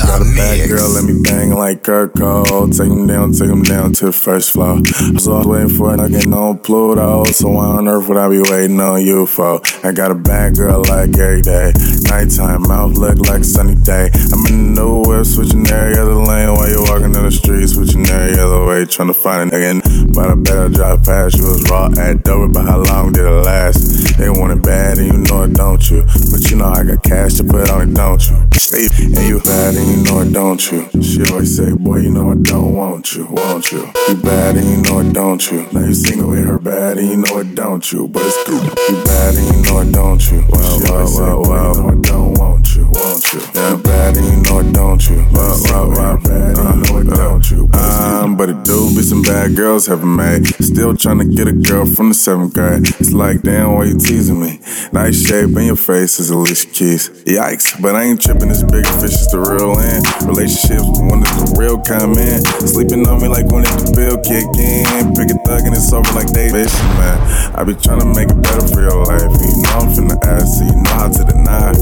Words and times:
got 0.00 0.20
a 0.20 0.28
bad 0.36 0.68
girl, 0.68 0.88
let 0.90 1.04
me 1.04 1.22
bang 1.22 1.50
like 1.54 1.82
Cole. 1.82 2.68
Take 2.68 2.90
him 2.90 3.06
down, 3.06 3.32
take 3.32 3.48
him 3.48 3.62
down 3.62 3.92
to 3.94 4.06
the 4.06 4.12
first 4.12 4.52
floor. 4.52 4.76
I 4.76 5.10
was 5.12 5.28
always 5.28 5.46
waiting 5.46 5.76
for 5.76 5.94
it, 5.94 6.00
I 6.00 6.08
get 6.08 6.26
on 6.26 6.58
Pluto. 6.58 7.24
So 7.24 7.48
why 7.48 7.66
on 7.66 7.88
earth 7.88 8.08
would 8.08 8.16
I 8.16 8.28
be 8.28 8.40
waiting 8.40 8.80
on 8.80 9.04
you 9.04 9.26
for? 9.26 9.60
I 9.84 9.92
got 9.92 10.10
a 10.10 10.14
bad 10.14 10.56
girl 10.56 10.82
like 10.88 11.16
every 11.18 11.42
day. 11.42 11.72
Nighttime, 12.10 12.62
mouth 12.62 12.98
look 12.98 13.18
like 13.28 13.40
a 13.40 13.44
sunny 13.44 13.74
day. 13.74 14.10
I'm 14.32 14.46
in 14.46 14.74
the 14.74 14.82
new 14.82 15.02
whip, 15.06 15.24
switching 15.26 15.66
every 15.66 15.96
other 15.98 16.14
lane 16.14 16.52
while 16.52 16.68
you're 16.68 16.82
walking 16.82 17.12
down 17.12 17.24
the 17.24 17.30
street, 17.30 17.66
switching 17.68 18.06
every 18.06 18.38
other 18.38 18.64
way, 18.64 18.84
trying 18.84 19.08
to 19.08 19.14
find 19.14 19.52
a 19.52 19.56
nigga. 19.56 20.14
But 20.14 20.30
I 20.30 20.34
better 20.34 20.68
drive 20.68 21.04
past 21.04 21.36
you, 21.36 21.44
was 21.44 21.62
raw 21.70 21.88
at 21.98 22.24
Dover, 22.24 22.48
but 22.48 22.64
how 22.64 22.82
long 22.82 23.12
did 23.12 23.24
it 23.24 23.44
last? 23.46 24.18
They 24.18 24.30
want 24.30 24.52
it 24.52 24.62
bad 24.62 24.98
and 24.98 25.06
you 25.06 25.18
know 25.18 25.44
it, 25.44 25.54
don't 25.54 25.82
you? 25.90 26.02
But 26.30 26.50
you 26.50 26.56
know 26.56 26.68
I 26.68 26.84
got 26.84 27.02
cash 27.02 27.34
to 27.34 27.44
put 27.44 27.70
on 27.70 27.88
it, 27.88 27.94
don't 27.94 28.20
you? 28.28 28.36
And 28.76 29.28
you 29.28 29.40
bad 29.40 29.74
and 29.74 29.85
you 29.86 30.02
know 30.04 30.20
it, 30.20 30.32
don't 30.32 30.72
you? 30.72 31.02
She 31.02 31.22
always 31.30 31.56
say, 31.56 31.72
boy, 31.72 31.98
you 31.98 32.10
know 32.10 32.32
I 32.32 32.34
don't 32.34 32.74
want 32.74 33.14
you, 33.14 33.26
won't 33.26 33.70
you? 33.70 33.90
You 34.08 34.16
bad 34.16 34.56
and 34.56 34.68
you 34.68 34.82
know 34.82 35.00
it, 35.00 35.12
don't 35.12 35.50
you? 35.50 35.66
Now 35.72 35.80
you 35.80 35.94
single 35.94 36.30
with 36.30 36.46
her 36.46 36.58
bad 36.58 36.98
and 36.98 37.08
you 37.08 37.16
know 37.16 37.38
it, 37.38 37.54
don't 37.54 37.92
you? 37.92 38.08
But 38.08 38.22
it's 38.24 38.44
cool. 38.44 38.62
You 38.62 39.04
bad 39.04 39.34
and 39.34 39.46
you 39.56 39.62
know 39.62 39.80
it, 39.80 39.92
don't 39.92 40.30
you? 40.30 40.44
Wow, 40.48 40.78
she 40.78 40.92
wow, 40.92 41.06
wow, 41.06 41.42
wow. 41.42 41.74
You 41.74 41.80
know 41.80 41.88
I 41.88 42.00
don't 42.00 42.38
want 42.38 42.55
you, 42.74 42.88
won't 42.90 43.32
you? 43.32 43.40
Yeah, 43.54 43.76
bad 43.76 44.16
you 44.16 44.42
know 44.42 44.60
it, 44.60 44.72
don't 44.72 45.08
you? 45.08 45.16
Wow, 45.32 45.56
wow, 45.64 45.88
wow. 45.88 46.16
Bad 46.16 46.58
and 46.58 46.86
you 46.86 46.94
know 46.94 46.98
it, 47.00 47.16
don't 47.16 47.50
you? 47.50 47.68
Um, 47.72 48.36
but 48.36 48.48
it 48.48 48.64
do 48.64 48.88
be 48.94 49.02
some 49.02 49.22
bad 49.22 49.54
girls 49.54 49.86
haven't 49.86 50.14
made. 50.16 50.46
Still 50.64 50.96
trying 50.96 51.18
to 51.18 51.24
get 51.24 51.48
a 51.48 51.52
girl 51.52 51.86
from 51.86 52.08
the 52.08 52.14
seventh 52.14 52.54
grade. 52.54 52.88
It's 52.98 53.12
like, 53.12 53.42
damn, 53.42 53.74
why 53.74 53.84
you 53.84 53.98
teasing 53.98 54.40
me? 54.40 54.60
Nice 54.92 55.26
shape 55.26 55.54
and 55.56 55.66
your 55.66 55.76
face 55.76 56.18
is 56.18 56.30
Alicia 56.30 56.68
Keys. 56.68 57.10
Yikes, 57.24 57.80
but 57.80 57.94
I 57.94 58.04
ain't 58.04 58.20
tripping. 58.20 58.48
This 58.48 58.62
bigger 58.62 58.92
fish 58.98 59.14
is 59.14 59.28
the 59.28 59.38
real 59.38 59.78
end. 59.78 60.06
Relationships, 60.26 60.86
when 61.04 61.22
it's 61.22 61.36
the 61.36 61.56
real 61.60 61.78
come 61.78 62.16
in. 62.16 62.40
Sleeping 62.66 63.06
on 63.06 63.20
me 63.20 63.28
like 63.28 63.46
when 63.46 63.62
it's 63.62 63.76
the 63.84 63.92
bill 63.92 64.16
kick 64.24 64.48
in. 64.56 65.12
Pick 65.14 65.30
a 65.30 65.38
thug 65.44 65.68
and 65.68 65.74
it's 65.76 65.92
over 65.92 66.10
like 66.16 66.32
they 66.32 66.48
fishing, 66.48 66.92
man. 66.96 67.18
I 67.54 67.64
be 67.64 67.74
trying 67.74 68.00
to 68.00 68.10
make 68.16 68.30
it 68.32 68.40
better 68.40 68.64
for 68.68 68.80
your 68.80 69.04
life. 69.04 69.28
You 69.28 69.54
know 69.60 69.76
I'm 69.76 69.88
finna 69.92 70.18
ask, 70.24 70.48
so 70.56 70.64
you 70.64 70.76
know 70.80 70.96
how 70.96 71.08
to 71.12 71.22
deny. 71.24 71.72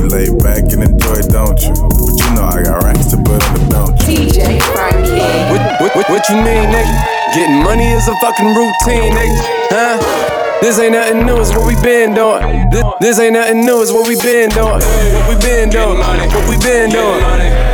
You 0.00 0.08
lay 0.32 0.38
back 0.40 0.72
and 0.72 0.82
enjoy 0.82 1.20
it, 1.20 1.28
don't 1.28 1.60
you? 1.60 1.72
But 1.72 2.14
you 2.16 2.28
know 2.34 2.48
I 2.48 2.62
got 2.62 2.82
racks 2.84 3.06
to 3.12 3.16
put 3.16 3.42
on 3.42 3.54
the 3.54 3.66
don't 3.70 3.96
you? 4.08 4.28
DJ 4.28 4.60
Frankie. 4.72 5.20
What, 5.50 5.80
what, 5.80 5.96
what, 5.96 6.08
what 6.08 6.28
you 6.28 6.36
mean, 6.36 6.68
nigga? 6.70 6.96
Getting 7.34 7.62
money 7.62 7.86
is 7.92 8.08
a 8.08 8.16
fucking 8.20 8.54
routine, 8.54 9.12
nigga. 9.12 9.42
Huh? 9.70 10.60
This 10.60 10.78
ain't 10.78 10.92
nothing 10.92 11.26
new, 11.26 11.40
it's 11.40 11.50
what 11.50 11.66
we 11.66 11.74
been 11.82 12.14
doing. 12.14 12.70
This, 12.70 12.84
this 13.00 13.18
ain't 13.18 13.34
nothing 13.34 13.64
new, 13.64 13.82
it's 13.82 13.90
what 13.90 14.06
we 14.06 14.14
been 14.16 14.48
doing. 14.50 14.78
What 14.78 15.28
we 15.28 15.34
been 15.42 15.70
doing, 15.70 15.98
what 15.98 16.48
we 16.48 16.56
been 16.58 16.90
doing. 16.90 17.20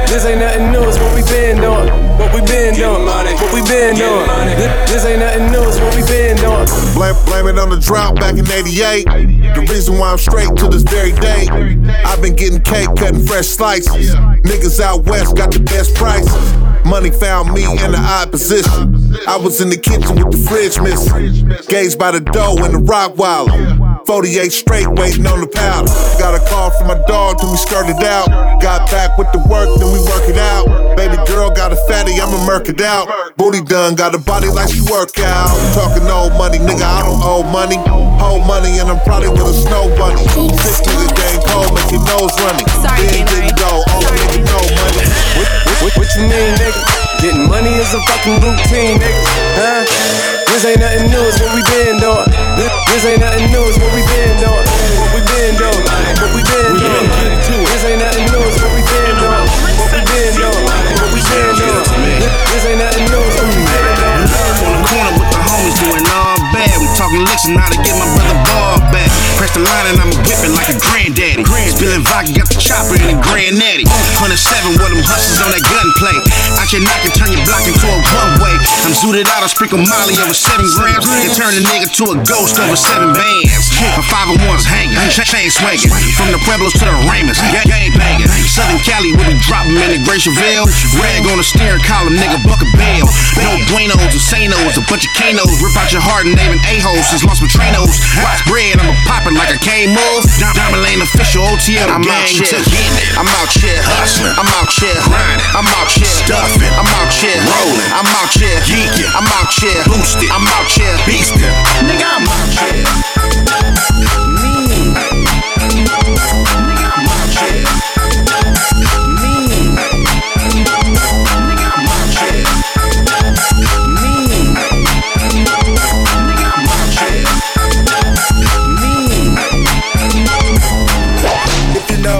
This 0.09 0.25
ain't 0.25 0.41
nothing 0.41 0.73
new, 0.73 0.89
it's 0.89 0.99
what 0.99 1.15
we 1.15 1.23
been 1.23 1.61
doing. 1.61 2.08
What 2.19 2.35
we 2.35 2.41
been 2.41 2.75
doing, 2.75 3.07
what 3.07 3.55
we 3.55 3.63
been 3.63 3.95
doing. 3.95 4.27
This, 4.59 4.91
this 4.91 5.05
ain't 5.05 5.21
nothing 5.21 5.53
new, 5.53 5.63
it's 5.63 5.79
what 5.79 5.95
we 5.95 6.03
been 6.03 6.37
doing. 6.37 6.67
Blame, 6.95 7.15
blame 7.27 7.47
it 7.47 7.59
on 7.59 7.71
the 7.71 7.79
drought 7.79 8.17
back 8.17 8.37
in 8.37 8.51
88. 8.51 9.05
The 9.55 9.67
reason 9.71 9.99
why 9.99 10.11
I'm 10.11 10.19
straight 10.19 10.51
to 10.57 10.69
this 10.69 10.83
very 10.83 11.13
day. 11.13 11.47
I've 12.05 12.21
been 12.21 12.35
getting 12.35 12.61
cake, 12.61 12.89
cutting 12.97 13.25
fresh 13.25 13.47
slices. 13.47 14.15
Niggas 14.43 14.81
out 14.81 15.05
west 15.05 15.37
got 15.37 15.53
the 15.53 15.61
best 15.61 15.95
prices. 15.95 16.35
Money 16.85 17.11
found 17.11 17.53
me 17.53 17.63
in 17.63 17.93
the 17.93 18.01
odd 18.01 18.33
position. 18.33 18.97
I 19.29 19.37
was 19.37 19.61
in 19.61 19.69
the 19.69 19.77
kitchen 19.77 20.17
with 20.17 20.33
the 20.33 20.49
fridge 20.49 20.81
missing. 20.81 21.47
Gauged 21.69 21.99
by 21.99 22.11
the 22.11 22.21
dough 22.21 22.57
and 22.65 22.75
the 22.75 22.79
rock 22.79 23.17
wallet. 23.17 23.78
48 24.09 24.49
straight 24.49 24.89
waiting 24.97 25.27
on 25.29 25.45
the 25.45 25.51
powder. 25.53 25.85
Got 26.17 26.33
a 26.33 26.41
call 26.49 26.73
from 26.73 26.89
my 26.89 26.97
dog, 27.05 27.45
then 27.45 27.53
we 27.53 27.61
skirted 27.61 28.01
out. 28.01 28.25
Got 28.57 28.89
back 28.89 29.21
with 29.21 29.29
the 29.37 29.39
work, 29.53 29.69
then 29.77 29.93
we 29.93 30.01
work 30.09 30.25
it 30.25 30.41
out. 30.41 30.65
Baby 30.97 31.21
girl 31.29 31.53
got 31.53 31.77
a 31.77 31.79
fatty, 31.85 32.17
I'ma 32.17 32.41
murk 32.49 32.73
it 32.73 32.81
out. 32.81 33.05
Booty 33.37 33.61
done, 33.61 34.01
got 34.01 34.15
a 34.17 34.19
body 34.19 34.49
like 34.49 34.73
she 34.73 34.81
work 34.89 35.13
out. 35.21 35.53
Talking 35.77 36.09
old 36.09 36.33
money, 36.41 36.57
nigga, 36.57 36.89
I 36.89 37.05
don't 37.05 37.21
owe 37.21 37.45
money. 37.53 37.77
Hold 38.17 38.49
money, 38.49 38.81
and 38.81 38.89
I'm 38.89 38.99
probably 39.05 39.29
with 39.29 39.45
a 39.45 39.53
snow 39.53 39.93
bunny. 40.01 40.25
Six 40.57 40.81
nigga 40.89 41.13
game 41.13 41.41
cold, 41.45 41.69
make 41.77 41.93
your 41.93 42.01
nose 42.09 42.33
running. 42.41 42.65
Sorry, 42.81 43.05
Then 43.13 43.29
Gatorade. 43.29 43.45
didn't 43.45 43.61
go, 43.61 43.71
all 43.93 44.01
the 44.09 44.13
nigga 44.25 44.41
know 44.49 44.65
money. 44.73 45.05
What, 45.37 45.49
what, 45.85 45.93
what 46.01 46.09
you 46.17 46.25
mean, 46.25 46.57
nigga? 46.57 47.08
Getting 47.19 47.51
money 47.51 47.75
is 47.75 47.91
a 47.95 48.01
fucking 48.07 48.39
routine, 48.47 48.95
nigga. 49.03 49.23
Huh? 49.59 49.83
This 50.55 50.63
ain't 50.71 50.79
nothing 50.79 51.11
new, 51.11 51.19
it's 51.27 51.43
what 51.43 51.51
we 51.51 51.67
been 51.67 51.99
doing. 51.99 52.31
This, 52.55 53.03
ain't 53.11 53.19
nothing 53.19 53.51
new, 53.51 53.59
it's 53.67 53.75
what 53.75 53.91
we 53.91 54.07
been 54.07 54.39
doing. 54.39 54.67
What 55.03 55.11
we 55.19 55.21
been 55.27 55.55
doing, 55.59 55.83
what 55.83 56.31
we 56.31 56.47
been 56.47 56.79
doing. 56.79 57.11
This 57.75 57.83
ain't 57.91 57.99
nothing 57.99 58.23
new, 58.23 58.39
it's 58.39 58.63
what 58.63 58.71
we 58.71 58.87
been 58.87 59.19
doing. 59.19 59.51
What 59.83 59.91
we 59.99 60.03
been 60.07 60.31
doing, 60.39 60.63
what 60.63 61.11
we 61.11 61.19
been 61.19 61.55
doing. 61.59 62.23
This, 62.55 62.63
ain't 62.71 62.87
nothing 62.87 63.07
new, 63.11 63.19
it's 63.19 63.35
what 63.35 63.51
we 63.51 63.67
been 63.67 63.99
doing. 63.99 64.27
On 64.59 64.73
the 64.79 64.83
corner 64.87 65.13
with 65.19 65.31
the 65.35 65.41
homies 65.43 65.75
doing 65.79 66.07
all 66.15 66.39
bad. 66.55 66.71
We 66.79 66.87
talking 66.95 67.23
licks 67.27 67.51
and 67.51 67.59
how 67.59 67.71
to 67.71 67.79
get 67.83 67.99
my 67.99 68.07
brother 68.15 68.39
ball 68.47 68.79
back. 68.95 69.11
Press 69.39 69.55
the 69.55 69.63
line 69.63 69.87
and 69.95 69.99
I'm 70.03 70.11
whipping 70.27 70.55
like 70.55 70.71
a 70.71 70.79
granddaddy. 70.83 71.47
Spilling 71.71 72.03
vodka, 72.03 72.35
got 72.35 72.47
the 72.51 72.59
chopper 72.59 72.99
in 72.99 73.07
the 73.07 73.19
granddaddy. 73.23 73.87
107 74.19 74.75
with 74.75 74.91
them 74.91 75.03
hustlers 75.07 75.39
on 75.43 75.55
that 75.55 75.63
gunplay. 75.63 76.19
I 76.57 76.65
can 76.65 76.81
knock 76.87 77.03
and 77.05 77.13
turn 77.13 77.29
your 77.35 77.45
block 77.45 77.65
into 77.69 77.85
a 77.85 77.99
one 78.01 78.41
way. 78.41 78.55
I'm 78.87 78.95
zooted 78.97 79.29
out, 79.29 79.45
I 79.45 79.49
sprinkle 79.51 79.83
Molly 79.83 80.17
over 80.17 80.33
seven 80.33 80.65
grams. 80.79 81.05
And 81.05 81.33
turn 81.37 81.53
a 81.53 81.63
nigga 81.67 81.91
to 82.01 82.05
a 82.13 82.17
ghost 82.25 82.57
over 82.57 82.79
seven 82.79 83.13
bands. 83.13 83.69
My 83.97 84.05
five 84.09 84.33
and 84.33 84.41
ones 84.49 84.65
hanging, 84.65 84.97
chain 85.11 85.51
swinging. 85.51 85.93
From 86.17 86.33
the 86.33 86.41
Pueblos 86.47 86.73
to 86.81 86.85
the 86.87 86.95
Ramos, 87.05 87.41
gang 87.53 87.93
banging. 87.99 88.31
Southern 88.49 88.81
Cali 88.87 89.13
with 89.13 89.29
a 89.29 89.37
drop 89.45 89.67
'em 89.67 89.77
in 89.77 89.99
the 89.99 90.01
Graceville. 90.07 90.67
Rag 90.97 91.27
on 91.29 91.39
the 91.39 91.45
steering 91.45 91.83
column, 91.85 92.17
nigga, 92.17 92.39
buck 92.47 92.63
a 92.63 92.69
bail. 92.77 93.07
No 93.43 93.53
buenos 93.69 93.99
or 94.01 94.23
sanos, 94.23 94.77
a 94.79 94.85
bunch 94.89 95.05
of 95.05 95.13
canos. 95.15 95.51
Rip 95.61 95.77
out 95.77 95.93
your 95.93 96.03
heart 96.03 96.27
and 96.27 96.35
naming 96.37 96.61
a-holes 96.65 97.07
since 97.11 97.25
Los 97.25 97.41
Matrinos. 97.41 98.01
Watch 98.23 98.45
bread, 98.47 98.79
I'm 98.81 98.89
a 98.89 98.97
poppin' 99.07 99.35
like 99.35 99.51
a 99.51 99.59
cane 99.59 99.91
move. 99.91 100.23
Diamond 100.39 100.83
Lane 100.83 101.03
official, 101.03 101.45
OTL, 101.45 101.91
I'm 101.91 102.07
out 102.09 102.29
here 102.29 102.45
it. 102.45 103.19
I'm 103.19 103.29
out 103.29 103.51
here 103.53 103.83
hustling. 103.83 104.35
I'm 104.39 104.49
out 104.59 104.71
here 104.73 104.95
grinding. 105.05 105.47
I'm 105.55 105.67
out 105.67 105.91
here 105.91 106.38
stuffing. 106.39 106.71
I'm 106.79 106.87
out 107.03 107.13
here 107.13 107.41
rolling. 107.43 107.91
I'm 107.91 108.07
out 108.15 108.31
here 108.31 108.59
geeking. 108.63 109.11
I'm 109.15 109.27
out 109.39 109.51
here 109.51 109.83
boosted. 109.91 110.31
I'm 110.31 110.47
out 110.47 110.71
here 110.71 110.95
beastin'. 111.07 111.51
Nigga, 111.83 112.07
I'm 112.07 112.27
out 112.27 112.51
here. 112.55 113.68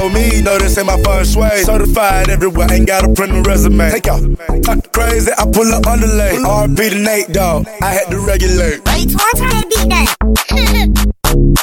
If 0.09 0.15
me, 0.15 0.43
know 0.43 0.59
this 0.59 0.79
ain't 0.79 0.87
my 0.87 1.01
first 1.03 1.37
way. 1.37 1.63
Certified 1.63 2.31
everywhere, 2.31 2.73
ain't 2.73 2.87
got 2.87 3.05
a 3.05 3.13
print 3.13 3.33
a 3.33 3.43
resume. 3.43 3.91
Take 3.91 4.09
off. 4.09 4.23
Talk 4.63 4.93
crazy, 4.93 5.31
I 5.37 5.45
pull 5.45 5.73
up 5.73 5.87
underlay. 5.87 6.37
RP 6.37 6.91
to 6.91 6.99
Nate, 6.99 7.29
dog. 7.29 7.67
I 7.83 7.93
had 7.93 8.09
to 8.11 8.19
regulate. 8.19 8.85
Wait, 8.87 9.13
one 9.13 9.35
time 9.37 9.69
beat 9.69 9.89
that. 9.91 10.15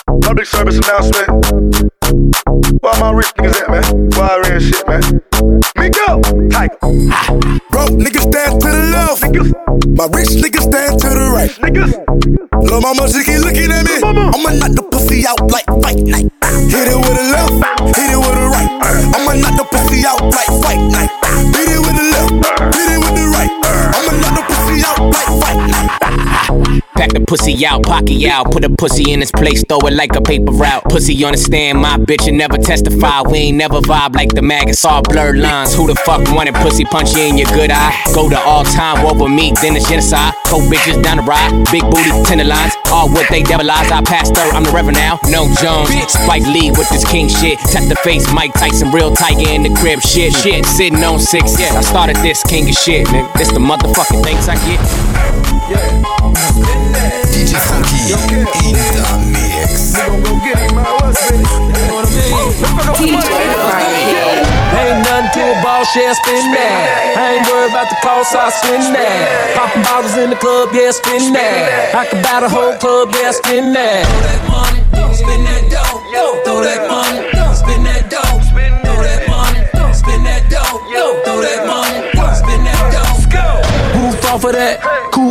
Public 0.22 0.46
service 0.46 0.78
announcement. 0.78 1.92
Where 2.86 3.00
my 3.02 3.10
rich 3.10 3.34
niggas 3.34 3.66
at, 3.66 3.70
man? 3.74 4.10
Wire 4.14 4.46
and 4.46 4.62
shit, 4.62 4.86
man. 4.86 5.02
Me 5.74 5.90
go. 5.90 6.22
Tiger. 6.54 6.78
Broke 7.74 7.98
niggas 7.98 8.30
stand 8.30 8.62
to 8.62 8.70
the 8.70 8.84
left. 8.94 9.26
Niggas. 9.26 9.50
My 9.98 10.06
rich 10.14 10.38
niggas 10.38 10.70
stand 10.70 11.02
to 11.02 11.10
the 11.10 11.34
right. 11.34 11.50
Niggas. 11.66 11.98
Lil' 12.62 12.82
mama, 12.82 13.10
she 13.10 13.26
keep 13.26 13.42
looking 13.42 13.74
at 13.74 13.90
me. 13.90 13.98
I'ma 14.06 14.54
knock 14.62 14.78
the 14.78 14.86
pussy 14.92 15.26
out 15.26 15.42
like 15.50 15.66
fight 15.82 15.98
night. 16.06 16.30
Hit 16.70 16.86
it 16.86 16.98
with 17.02 17.18
a 17.18 17.26
left, 17.34 17.58
hit 17.98 18.14
it 18.14 18.22
with 18.22 18.38
a 18.38 18.48
right. 18.54 18.70
I'ma 18.78 19.34
knock 19.34 19.58
the 19.58 19.66
pussy 19.66 20.06
out 20.06 20.22
like 20.22 20.54
fight 20.62 20.78
night. 20.94 21.10
Hit 21.58 21.74
it 21.74 21.82
with 21.82 21.90
the 21.90 22.06
left, 22.06 22.15
Pack 26.96 27.12
the 27.12 27.24
pussy 27.28 27.66
out, 27.66 27.84
pocket 27.84 28.26
out, 28.26 28.52
put 28.52 28.64
a 28.64 28.70
pussy 28.70 29.12
in 29.12 29.22
its 29.22 29.32
place, 29.32 29.64
throw 29.68 29.80
it 29.80 29.94
like 29.94 30.16
a 30.16 30.22
paper 30.22 30.52
route. 30.52 30.84
Pussy 30.86 31.26
understand 31.26 31.80
my 31.80 31.98
bitch 31.98 32.28
and 32.28 32.38
never 32.38 32.58
testify. 32.58 33.22
We 33.22 33.38
ain't 33.50 33.58
never 33.58 33.82
vibe 33.82 34.16
like 34.16 34.34
the 34.34 34.42
maggots, 34.42 34.86
all 34.86 35.02
blurred 35.02 35.38
lines. 35.38 35.76
Who 35.76 35.88
the 35.88 35.96
fuck 35.96 36.22
wanted 36.32 36.56
pussy 36.56 36.86
punch 36.86 37.14
you 37.14 37.24
in 37.24 37.38
your 37.38 37.50
good 37.50 37.72
eye? 37.72 37.94
Go 38.16 38.30
to 38.30 38.40
all 38.40 38.64
time 38.64 39.06
over 39.06 39.28
me, 39.28 39.52
then 39.62 39.76
it's 39.76 39.90
genocide. 39.90 40.34
Four 40.48 40.62
bitches 40.62 41.04
down 41.04 41.18
the 41.18 41.24
ride, 41.24 41.52
big 41.72 41.84
booty, 41.84 42.12
tender 42.24 42.46
lines. 42.46 42.74
All 42.92 43.10
what 43.10 43.30
they 43.30 43.44
devil 43.44 43.70
eyes, 43.70 43.92
I 43.92 44.02
passed 44.02 44.38
her, 44.38 44.50
I'm 44.56 44.64
the 44.64 44.72
reverend 44.72 44.98
now. 44.98 45.20
No 45.28 45.52
Jones, 45.62 45.92
Spike 46.08 46.48
Lee 46.48 46.72
with 46.72 46.90
this 46.90 47.04
king 47.04 47.28
shit. 47.28 47.60
Tap 47.60 47.90
the 47.90 47.96
face, 47.98 48.32
Mike 48.34 48.54
Tyson, 48.54 48.92
real 48.92 49.14
tiger 49.14 49.50
in 49.50 49.64
the 49.64 49.74
crib 49.76 50.00
shit. 50.00 50.34
Shit, 50.34 50.66
sitting 50.66 51.04
on 51.04 51.20
six, 51.20 51.60
yeah. 51.60 51.76
I 51.76 51.82
started 51.82 52.16
this 52.18 52.42
king 52.44 52.70
of 52.70 52.76
shit, 52.76 53.06
nigga. 53.08 53.34
This 53.38 53.52
the 53.52 53.60
motherfucking 53.60 54.24
things 54.24 54.48
I 54.48 54.56
get. 54.66 54.80
DJ 57.32 57.60
Funky 57.68 58.14
in 58.14 58.22
the 58.32 59.08
mix. 59.32 59.96
DJ 62.16 62.44
Frankie. 62.56 63.16
Ain't 64.76 65.00
nothing 65.04 65.32
to 65.34 65.42
a 65.52 65.64
boss 65.64 65.96
yeah, 65.96 66.14
spin 66.14 66.52
that. 66.52 67.16
I 67.18 67.36
ain't 67.36 67.48
worried 67.48 67.72
about 67.72 67.90
the 67.90 67.96
cost, 68.04 68.36
I 68.36 68.50
spin 68.50 68.94
that. 68.94 69.56
Popping 69.56 69.84
bottles 69.84 70.18
in 70.18 70.30
the 70.30 70.36
club, 70.36 70.70
yeah, 70.74 70.92
spin 70.92 71.34
that. 71.34 71.96
I 71.96 72.06
can 72.06 72.22
buy 72.22 72.40
the 72.42 72.50
whole 72.50 72.76
club, 72.78 73.10
yeah, 73.16 73.32
spin 73.32 73.74
that. 73.74 74.06
Throw 74.08 74.22
that 74.22 74.42
money, 74.48 75.14
spin 75.16 75.44
that. 75.44 75.72
Dough. 75.72 76.06
Throw 76.46 76.62
that 76.64 76.88
money, 76.88 77.35
off 84.36 84.44
of 84.44 84.52
that, 84.52 84.82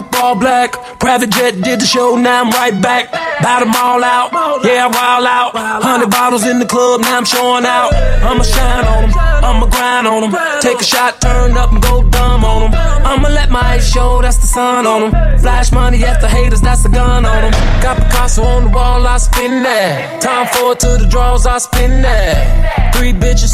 coupe 0.04 0.22
all 0.22 0.34
black. 0.34 0.72
Private 0.98 1.30
jet 1.30 1.60
did 1.60 1.80
the 1.80 1.86
show, 1.86 2.16
now 2.16 2.42
I'm 2.42 2.50
right 2.50 2.80
back. 2.80 3.12
Bout 3.42 3.60
them 3.60 3.74
all 3.74 4.02
out, 4.02 4.32
yeah, 4.64 4.86
wild 4.86 5.26
out. 5.26 5.52
Hundred 5.82 6.10
bottles 6.10 6.46
in 6.46 6.58
the 6.58 6.66
club, 6.66 7.00
now 7.00 7.18
I'm 7.18 7.24
showing 7.24 7.64
out. 7.64 7.92
I'ma 8.22 8.42
shine 8.42 8.84
on 8.86 9.10
them, 9.10 9.18
I'ma 9.18 9.66
grind 9.66 10.06
on 10.06 10.30
them. 10.30 10.60
Take 10.60 10.80
a 10.80 10.84
shot, 10.84 11.20
turn 11.20 11.56
up 11.56 11.72
and 11.72 11.82
go 11.82 12.02
dumb 12.08 12.44
on 12.44 12.70
them. 12.70 12.80
I'ma 13.04 13.28
let 13.28 13.50
my 13.50 13.60
eyes 13.60 13.88
show, 13.88 14.22
that's 14.22 14.38
the 14.38 14.46
sun 14.46 14.86
on 14.86 15.10
them. 15.10 15.38
Flash 15.38 15.72
money 15.72 16.04
after 16.04 16.26
haters, 16.26 16.60
that's 16.60 16.82
the 16.82 16.88
gun 16.88 17.26
on 17.26 17.42
them. 17.42 17.52
Got 17.82 17.96
Picasso 17.96 18.42
on 18.42 18.64
the 18.64 18.70
wall, 18.70 19.06
I 19.06 19.18
spin 19.18 19.62
that. 19.62 20.22
Time 20.22 20.46
for 20.46 20.72
it 20.72 20.80
to 20.80 20.96
the 21.02 21.06
draws, 21.08 21.46
I 21.46 21.58
spin 21.58 22.02
that. 22.02 22.94
Three 22.94 23.12
bitches, 23.12 23.52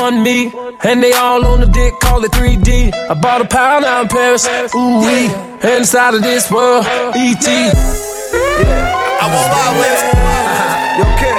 one 0.00 0.22
me, 0.22 0.52
and 0.84 1.02
they 1.02 1.12
all 1.12 1.44
on 1.46 1.60
the 1.60 1.66
dick, 1.66 1.94
call 2.00 2.24
it 2.24 2.32
3D. 2.32 2.92
I 2.92 3.14
bought 3.14 3.40
a 3.40 3.46
pound 3.46 3.84
out 3.84 4.02
in 4.02 4.08
Paris, 4.08 4.46
ooh 4.74 5.00
wee. 5.00 5.53
Inside 5.64 6.12
of 6.12 6.20
this 6.20 6.50
world, 6.50 6.84
ET. 7.16 7.48
I'm 7.48 9.32
on 9.32 9.48
my 9.48 9.70
way. 9.80 9.96
Yo, 11.00 11.08
kid. 11.16 11.32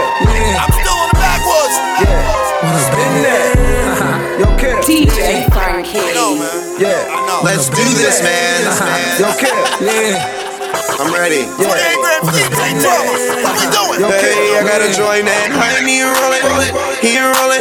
I'm 0.57 0.73
still 0.73 0.97
on 0.97 1.13
the 1.13 1.19
backwoods. 1.21 1.77
Yeah. 2.01 2.25
what 2.65 2.73
Spin 2.89 3.21
that. 3.21 3.53
Yo, 4.41 4.49
kid. 4.57 4.81
DJ 4.81 5.45
Frankie. 5.53 6.01
Yeah. 6.81 7.05
I 7.05 7.21
know. 7.29 7.45
Let's 7.45 7.69
do 7.69 7.85
this, 8.01 8.25
man. 8.25 8.65
Yo, 9.21 9.29
kid. 9.37 9.53
Yeah. 9.93 10.17
I'm 10.97 11.13
ready. 11.13 11.45
28 11.61 11.61
grand 11.61 12.25
for 12.25 12.33
you. 12.33 12.49
Take 12.49 12.81
trouble. 12.81 13.13
What 13.45 13.53
we 13.61 13.69
doing? 13.69 13.99
Yo, 14.01 14.09
Hey. 14.09 14.57
I 14.57 14.65
gotta 14.65 14.89
join 14.89 15.29
that 15.29 15.53
honey 15.53 16.01
roll 16.01 16.33
it, 16.33 16.73
he 16.97 17.13
roll 17.21 17.53
it. 17.53 17.54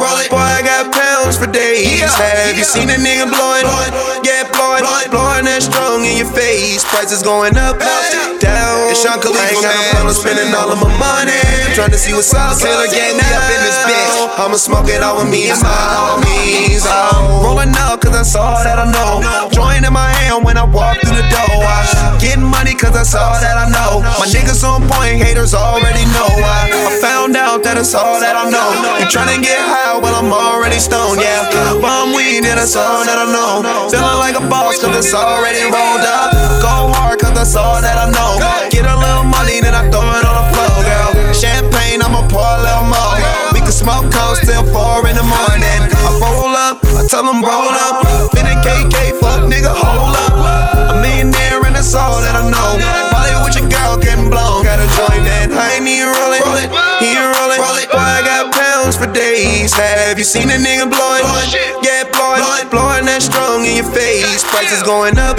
For 1.44 1.52
days. 1.52 2.00
Have 2.00 2.56
you 2.56 2.64
seen 2.64 2.88
a 2.88 2.96
nigga 2.96 3.28
blowing? 3.28 3.68
Yeah, 4.24 4.48
blowing, 4.48 4.84
blowing 5.12 5.44
that 5.44 5.60
strong 5.60 6.04
in 6.04 6.16
your 6.16 6.30
face. 6.32 6.84
Prices 6.88 7.20
going 7.20 7.56
up, 7.56 7.76
down. 8.40 8.88
It's 8.88 9.04
Sean 9.04 9.20
Khalifa, 9.20 9.40
I 9.40 9.52
ain't 9.52 9.60
got 9.60 9.74
no 9.76 9.84
problem 9.92 10.14
spending 10.16 10.50
all 10.56 10.72
of 10.72 10.80
my 10.80 10.92
money. 10.96 11.36
Trying 11.76 11.92
to 11.92 12.00
see 12.00 12.14
what's 12.14 12.32
up 12.32 12.56
till 12.56 12.72
I 12.72 12.88
get 12.88 13.12
up 13.18 13.44
in 13.52 13.60
this 13.60 13.78
bitch. 13.84 14.14
I'ma 14.40 14.56
smoke 14.56 14.88
it 14.88 15.02
all 15.02 15.20
with 15.20 15.28
me 15.28 15.50
and 15.50 15.60
my 15.60 15.68
homies. 15.68 16.86
Oh, 16.86 17.44
rolling 17.44 17.74
up 17.76 18.00
cause 18.00 18.14
I 18.14 18.22
saw 18.22 18.62
that 18.64 18.78
I 18.78 18.86
know. 18.88 19.50
Join 19.50 19.84
in 19.84 19.92
my 19.92 20.08
hand 20.08 20.44
when 20.44 20.56
I 20.56 20.64
walk 20.64 20.93
I 23.04 23.06
saw 23.06 23.36
that 23.36 23.60
I 23.60 23.68
know. 23.68 24.00
My 24.16 24.24
niggas 24.32 24.64
on 24.64 24.80
point, 24.88 25.20
haters 25.20 25.52
already 25.52 26.08
know. 26.16 26.24
I, 26.40 26.72
I 26.72 26.92
found 27.04 27.36
out 27.36 27.60
that 27.60 27.76
it's 27.76 27.92
all 27.92 28.16
that 28.16 28.32
I 28.32 28.48
know. 28.48 28.96
You 28.96 29.04
tryna 29.04 29.44
get 29.44 29.60
high, 29.60 30.00
well, 30.00 30.16
I'm 30.16 30.32
already 30.32 30.80
stoned, 30.80 31.20
yeah. 31.20 31.44
Bomb 31.84 32.16
weed, 32.16 32.48
and 32.48 32.56
that's 32.56 32.72
all 32.72 33.04
that 33.04 33.20
I 33.20 33.28
know. 33.28 33.60
Feeling 33.92 34.16
like 34.24 34.40
a 34.40 34.44
boss, 34.48 34.80
cause 34.80 34.96
it's 34.96 35.12
already 35.12 35.68
rolled 35.68 36.00
up. 36.00 36.32
Go 36.64 36.96
hard, 36.96 37.20
cause 37.20 37.36
that's 37.36 37.52
all 37.52 37.76
that 37.84 38.00
I 38.00 38.08
know. 38.08 38.40
Get 38.72 38.88
a 38.88 38.96
little 38.96 39.28
money, 39.28 39.60
then 39.60 39.76
I 39.76 39.84
throw 39.92 40.00
it 40.00 40.24
on 40.24 40.36
the 40.40 40.46
floor, 40.56 40.80
girl. 40.88 41.12
Champagne, 41.36 42.00
I'ma 42.00 42.24
pour 42.32 42.40
a 42.40 42.64
little 42.64 42.88
more. 42.88 43.20
We 43.52 43.60
can 43.60 43.76
smoke 43.76 44.08
cold 44.08 44.40
till 44.48 44.64
4 44.64 45.12
in 45.12 45.20
the 45.20 45.28
morning. 45.28 45.92
I 45.92 46.08
roll 46.24 46.53
tell 47.08 47.24
them 47.24 47.42
roll 47.44 47.70
up. 47.70 48.04
Been 48.32 48.46
in 48.46 48.58
KK, 48.64 49.20
fuck 49.20 49.44
nigga, 49.48 49.72
hold 49.72 50.16
up. 50.16 50.34
A 50.90 51.00
millionaire, 51.00 51.64
and 51.64 51.76
that's 51.76 51.94
all 51.94 52.20
that 52.20 52.36
I 52.36 52.44
know. 52.48 52.78
Molly 53.12 53.34
with 53.44 53.56
your 53.56 53.68
girl 53.68 53.96
getting 54.00 54.30
blown. 54.30 54.64
Got 54.64 54.80
a 54.80 54.88
join 54.96 55.24
that. 55.28 55.52
I 55.52 55.78
ain't 55.78 55.86
even 55.86 56.10
rolling. 56.10 56.42
He 57.00 57.14
ain't 57.14 57.30
rolling. 57.30 57.60
Boy, 57.60 58.00
I 58.00 58.20
got 58.24 58.52
pounds 58.52 58.96
for 58.96 59.10
days. 59.10 59.72
Have 59.74 60.18
you 60.18 60.24
seen 60.24 60.48
a 60.50 60.58
nigga 60.58 60.88
blowing? 60.88 61.24
Yeah, 61.84 62.08
blowing. 62.10 62.42
Blowing 62.70 63.06
that 63.06 63.22
strong 63.22 63.64
in 63.64 63.84
your 63.84 63.90
face. 63.90 64.42
Prices 64.50 64.82
going 64.82 65.18
up, 65.18 65.36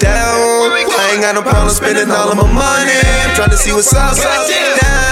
down. 0.00 0.34
I 0.74 1.10
ain't 1.12 1.22
got 1.22 1.34
no 1.34 1.42
problem 1.42 1.70
spending 1.70 2.10
all 2.10 2.32
of 2.32 2.36
my 2.36 2.48
money. 2.48 2.98
I'm 3.24 3.34
trying 3.36 3.50
to 3.50 3.60
see 3.60 3.72
what's 3.72 3.92
up, 3.94 4.16
down. 4.16 5.04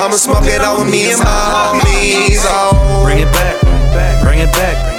I'ma 0.00 0.16
smoke 0.16 0.46
it 0.46 0.60
all 0.60 0.82
with 0.82 0.90
me 0.90 1.12
and 1.12 1.20
my 1.20 1.80
homies. 1.80 2.42
Oh. 2.42 3.04
Bring 3.04 3.20
it 3.20 3.32
back, 3.32 4.22
bring 4.22 4.38
it 4.40 4.52
back. 4.52 4.93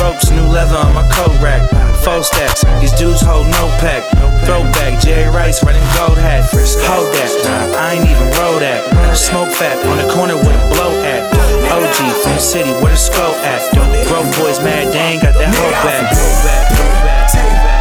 Ropes, 0.00 0.30
new 0.30 0.46
leather 0.46 0.76
on 0.76 0.94
my 0.94 1.06
coat 1.10 1.34
rack. 1.40 1.62
Four 2.02 2.22
stacks, 2.22 2.64
these 2.80 2.92
dudes 2.92 3.20
hold 3.20 3.46
no 3.48 3.68
pack. 3.80 4.02
Throwback, 4.44 5.00
Jerry 5.00 5.30
Rice 5.30 5.64
running 5.64 5.84
gold 5.96 6.18
hat. 6.18 6.44
Hold 6.50 7.12
that, 7.14 7.74
I 7.76 7.94
ain't 7.94 8.08
even 8.08 8.28
roll 8.38 8.58
that. 8.60 9.16
Smoke 9.16 9.52
fat 9.54 9.78
on 9.86 9.96
the 9.98 10.12
corner 10.12 10.36
with 10.36 10.52
a 10.52 10.68
blow 10.74 10.92
at. 11.02 11.22
OG 11.72 12.22
from 12.22 12.32
the 12.34 12.38
city, 12.38 12.70
where 12.82 12.92
the 12.92 12.96
skull 12.96 13.34
at. 13.42 13.62
Broke 14.08 14.30
boys 14.36 14.60
mad, 14.60 14.92
they 14.92 15.14
ain't 15.14 15.22
got 15.22 15.34
that 15.34 15.54
whole 15.54 15.72
back. 15.82 17.73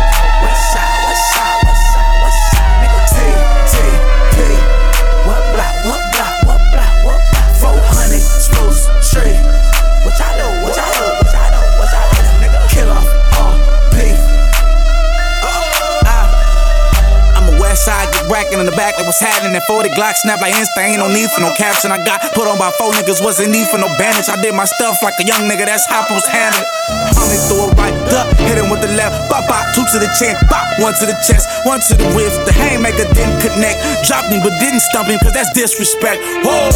Racking 18.29 18.59
in 18.59 18.65
the 18.65 18.75
back 18.75 18.95
like 18.97 19.05
what's 19.05 19.19
happening. 19.19 19.53
That 19.53 19.65
40 19.65 19.89
Glock 19.95 20.15
snap 20.19 20.41
like 20.41 20.55
instant, 20.55 20.85
ain't 20.85 20.99
no 20.99 21.09
need 21.09 21.29
for 21.31 21.41
no 21.41 21.51
caption. 21.55 21.91
I 21.91 21.99
got 22.03 22.21
put 22.33 22.47
on 22.47 22.57
by 22.57 22.71
four 22.77 22.91
niggas, 22.93 23.23
wasn't 23.23 23.51
need 23.51 23.67
for 23.69 23.77
no 23.77 23.89
bandage. 23.97 24.29
I 24.29 24.39
did 24.41 24.53
my 24.53 24.65
stuff 24.65 25.01
like 25.01 25.15
a 25.19 25.25
young 25.25 25.47
nigga, 25.49 25.65
that's 25.65 25.85
how 25.87 26.05
I 26.05 26.13
was 26.13 26.27
handled. 26.27 26.67
Homie 27.15 27.39
threw 27.47 27.69
it 27.69 27.77
right 27.79 27.95
up, 28.13 28.27
hit 28.39 28.57
him 28.59 28.69
with 28.69 28.81
the 28.81 28.91
left, 28.93 29.15
bop 29.29 29.47
bop, 29.47 29.63
two 29.73 29.85
to 29.93 29.97
the 29.99 30.09
chin, 30.19 30.35
bop, 30.49 30.65
one 30.79 30.93
to 30.99 31.05
the 31.05 31.17
chest, 31.25 31.47
one 31.65 31.79
to 31.89 31.93
the 31.95 32.07
wrist. 32.13 32.37
The 32.45 32.53
haymaker 32.53 33.07
didn't 33.13 33.39
connect, 33.41 33.79
dropped 34.07 34.29
him 34.29 34.41
but 34.43 34.53
didn't 34.59 34.81
stump 34.81 35.09
him, 35.09 35.19
cause 35.19 35.33
that's 35.33 35.51
disrespect. 35.53 36.21
Whoa! 36.43 36.69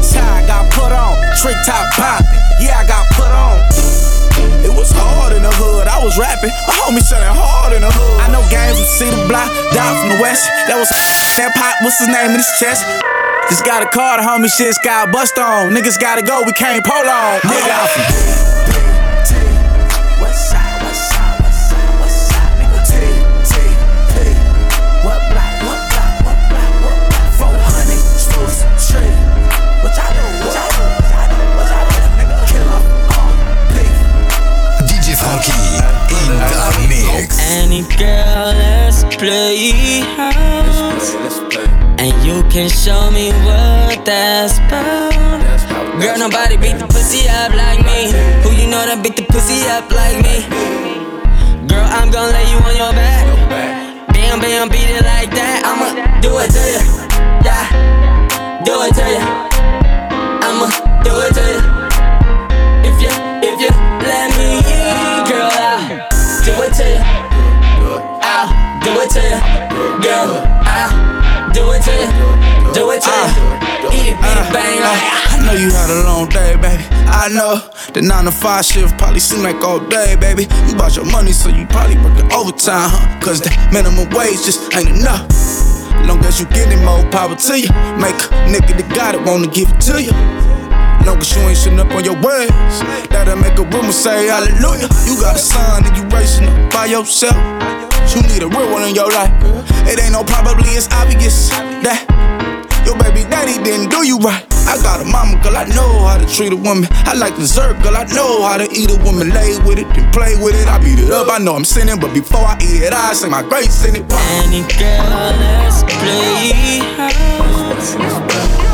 Tie 0.00 0.46
got 0.46 0.70
put 0.72 0.92
on, 0.92 1.14
trick 1.40 1.56
top 1.64 1.88
popping, 1.94 2.40
yeah, 2.60 2.80
I 2.80 2.86
got 2.86 3.06
put 3.14 3.30
on. 3.30 4.11
It 4.72 4.80
was 4.80 4.88
hard 4.96 5.36
in 5.36 5.44
the 5.44 5.52
hood, 5.52 5.84
I 5.84 6.00
was 6.00 6.16
rapping. 6.16 6.48
My 6.64 6.72
homie 6.80 7.04
it 7.04 7.28
hard 7.28 7.76
in 7.76 7.84
the 7.84 7.92
hood. 7.92 8.24
I 8.24 8.32
know 8.32 8.40
games 8.48 8.80
from 8.80 8.88
the 8.88 8.88
Block, 9.28 9.52
down 9.76 10.00
from 10.00 10.16
the 10.16 10.20
west. 10.24 10.48
That 10.64 10.80
was 10.80 10.88
that 11.36 11.52
pop, 11.52 11.76
what's 11.84 12.00
his 12.00 12.08
name 12.08 12.32
in 12.32 12.40
his 12.40 12.48
chest? 12.56 12.80
Just 13.52 13.68
got 13.68 13.84
a 13.84 13.88
car, 13.92 14.16
the 14.16 14.24
homie 14.24 14.48
shit's 14.48 14.80
got 14.80 15.12
bust 15.12 15.36
on. 15.36 15.76
Niggas 15.76 16.00
gotta 16.00 16.24
go, 16.24 16.40
we 16.48 16.56
can't 16.56 16.80
pull 16.88 17.04
on. 17.04 17.44
Nigga, 17.44 18.81
Any 37.72 37.88
girl, 37.96 38.52
let's 38.52 39.02
play 39.16 40.04
house. 40.12 41.16
And 41.96 42.12
you 42.20 42.44
can 42.52 42.68
show 42.68 43.10
me 43.10 43.32
what 43.48 44.04
that's 44.04 44.58
about. 44.58 45.16
Girl, 45.98 46.18
nobody 46.18 46.58
beat 46.58 46.76
the 46.76 46.86
pussy 46.86 47.26
up 47.30 47.48
like 47.56 47.80
me. 47.80 48.12
Who 48.44 48.52
you 48.52 48.68
know 48.68 48.84
that 48.84 49.00
beat 49.02 49.16
the 49.16 49.24
pussy 49.24 49.64
up 49.72 49.88
like 49.88 50.20
me? 50.20 50.44
Girl, 51.64 51.88
I'm 51.96 52.12
gonna 52.12 52.36
lay 52.36 52.44
you 52.52 52.60
on 52.60 52.76
your 52.76 52.92
back. 52.92 53.24
Bam, 54.12 54.40
bam, 54.44 54.68
beat 54.68 54.92
it 54.92 55.08
like 55.08 55.32
that. 55.32 55.64
I'ma 55.64 56.20
do 56.20 56.28
it 56.44 56.52
to 56.52 56.71
know 75.52 75.60
you 75.60 75.70
had 75.70 75.90
a 75.90 76.04
long 76.04 76.28
day, 76.28 76.56
baby. 76.56 76.84
I 77.12 77.28
know 77.28 77.60
the 77.92 78.00
9 78.00 78.24
to 78.24 78.30
5 78.30 78.64
shift 78.64 78.96
probably 78.98 79.20
seem 79.20 79.42
like 79.42 79.60
all 79.62 79.80
day, 79.80 80.16
baby. 80.16 80.44
You 80.68 80.74
bought 80.74 80.96
your 80.96 81.04
money, 81.10 81.32
so 81.32 81.48
you 81.48 81.66
probably 81.66 81.96
working 81.98 82.30
overtime, 82.32 82.88
huh? 82.88 83.20
Cause 83.20 83.40
the 83.40 83.50
minimum 83.72 84.08
wage 84.16 84.44
just 84.44 84.74
ain't 84.74 84.88
enough. 84.88 85.28
Long 86.08 86.24
as 86.24 86.40
you 86.40 86.46
getting 86.46 86.82
more 86.84 87.04
power 87.10 87.36
to 87.36 87.54
you. 87.60 87.68
Make 88.00 88.16
a 88.32 88.48
nigga 88.48 88.80
that 88.80 88.88
got 88.94 89.14
it, 89.14 89.22
wanna 89.22 89.48
give 89.48 89.68
it 89.68 89.80
to 89.92 90.02
you. 90.02 90.12
Long 91.04 91.18
as 91.20 91.34
you 91.34 91.42
ain't 91.42 91.58
sitting 91.58 91.80
up 91.80 91.90
on 91.92 92.04
your 92.04 92.16
ways, 92.22 92.50
that'll 93.10 93.36
make 93.36 93.58
a 93.58 93.62
woman 93.62 93.92
say 93.92 94.28
hallelujah. 94.28 94.88
You 95.04 95.20
got 95.20 95.36
a 95.36 95.38
son 95.38 95.84
and 95.84 95.94
you 95.96 96.04
raising 96.16 96.48
up 96.48 96.72
by 96.72 96.86
yourself. 96.86 97.36
You 98.14 98.22
need 98.24 98.42
a 98.42 98.48
real 98.48 98.70
one 98.72 98.88
in 98.88 98.94
your 98.94 99.10
life. 99.10 99.32
It 99.84 100.00
ain't 100.00 100.12
no 100.12 100.24
probably, 100.24 100.70
it's 100.70 100.88
obvious 100.92 101.50
that 101.84 102.11
your 102.84 102.96
baby 102.98 103.22
daddy 103.28 103.62
didn't 103.62 103.90
do 103.90 104.06
you 104.06 104.18
right. 104.18 104.46
I 104.66 104.78
got 104.80 105.00
a 105.00 105.04
mama, 105.04 105.42
girl, 105.42 105.56
I 105.56 105.64
know 105.74 106.06
how 106.06 106.16
to 106.16 106.26
treat 106.26 106.52
a 106.52 106.56
woman. 106.56 106.86
I 107.04 107.14
like 107.14 107.34
dessert, 107.36 107.82
girl, 107.82 107.96
I 107.96 108.04
know 108.14 108.42
how 108.46 108.56
to 108.56 108.68
eat 108.70 108.90
a 108.90 108.96
woman. 109.02 109.30
Lay 109.30 109.58
with 109.66 109.78
it, 109.78 109.88
then 109.94 110.10
play 110.12 110.38
with 110.38 110.54
it. 110.54 110.68
I 110.68 110.78
beat 110.78 110.98
it 110.98 111.10
up, 111.10 111.28
I 111.28 111.38
know 111.38 111.54
I'm 111.54 111.64
sinning, 111.64 111.98
but 111.98 112.14
before 112.14 112.46
I 112.46 112.56
eat 112.62 112.82
it, 112.82 112.92
I 112.92 113.12
say 113.12 113.28
my 113.28 113.42
grace 113.42 113.84
in 113.84 113.96
it. 113.96 114.06
Any 114.46 114.62
girl, 114.78 115.34
let's 115.42 115.82
play. 115.98 116.80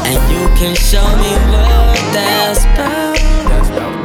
And 0.06 0.20
you 0.28 0.44
can 0.60 0.76
show 0.76 1.04
me 1.18 1.32
what 1.50 1.96
that's 2.12 2.64
about. 2.68 3.16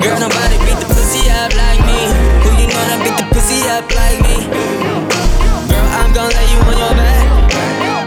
Girl, 0.01 0.19
nobody 0.19 0.57
beat 0.63 0.79
the 0.79 0.87
pussy 0.87 1.29
up 1.29 1.51
like 1.55 1.79
me. 1.83 1.99
Who 2.43 2.49
you 2.59 2.67
know 2.71 2.83
that 2.89 2.99
beat 3.03 3.15
the 3.19 3.27
pussy 3.31 3.59
up 3.67 3.85
like 3.91 4.19
me? 4.23 4.47
Girl, 5.67 5.87
I'm 5.99 6.11
gonna 6.15 6.31
lay 6.31 6.47
you 6.47 6.59
on 6.63 6.77
your 6.79 6.95
back. 6.95 7.27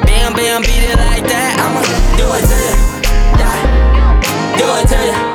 Bam, 0.04 0.32
bam, 0.32 0.62
beat 0.62 0.90
it 0.90 0.96
like 0.96 1.25
Do 4.66 4.72
it 4.74 4.88
to 4.88 5.25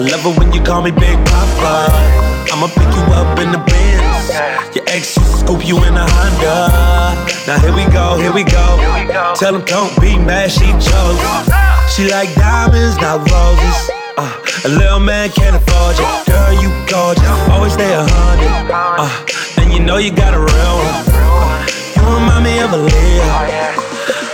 love 0.00 0.24
it 0.24 0.38
when 0.38 0.52
you 0.52 0.62
call 0.62 0.82
me 0.82 0.90
Big 0.90 1.18
Papa. 1.28 1.92
I'ma 2.52 2.68
pick 2.68 2.88
you 2.96 3.04
up 3.12 3.38
in 3.38 3.52
the 3.52 3.58
Benz. 3.58 4.74
Your 4.74 4.84
ex 4.88 5.16
used 5.16 5.30
to 5.30 5.36
scoop 5.44 5.66
you 5.66 5.76
in 5.84 5.94
a 5.94 6.06
Honda. 6.08 7.12
Now 7.46 7.58
here 7.60 7.74
we 7.74 7.84
go, 7.92 8.16
here 8.18 8.32
we 8.32 8.44
go. 8.44 8.80
Tell 9.36 9.52
them 9.52 9.64
don't 9.66 9.92
be 10.00 10.16
mad, 10.16 10.50
she 10.50 10.72
chose. 10.80 11.20
She 11.92 12.08
like 12.08 12.32
diamonds, 12.34 12.96
not 12.96 13.20
roses. 13.28 13.90
Uh, 14.16 14.32
a 14.64 14.68
little 14.68 15.00
man 15.00 15.28
can't 15.30 15.56
afford 15.56 15.98
you. 15.98 16.08
Girl, 16.24 16.52
you 16.56 16.70
gorgeous. 16.88 17.24
Always 17.52 17.74
stay 17.74 17.92
a 17.92 18.04
hundred. 18.04 18.72
Uh, 18.72 19.60
and 19.60 19.72
you 19.72 19.80
know 19.80 19.98
you 19.98 20.12
got 20.12 20.32
a 20.32 20.40
real 20.40 20.76
one. 20.80 21.04
Uh, 21.12 21.66
you 21.96 22.02
remind 22.08 22.44
me 22.44 22.58
of 22.60 22.72
a 22.72 22.80
Leo. 22.80 23.28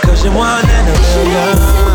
Cause 0.01 0.23
you're 0.23 0.33
one 0.33 0.63
in 0.63 0.85
a 0.87 0.95
million. 0.95 1.86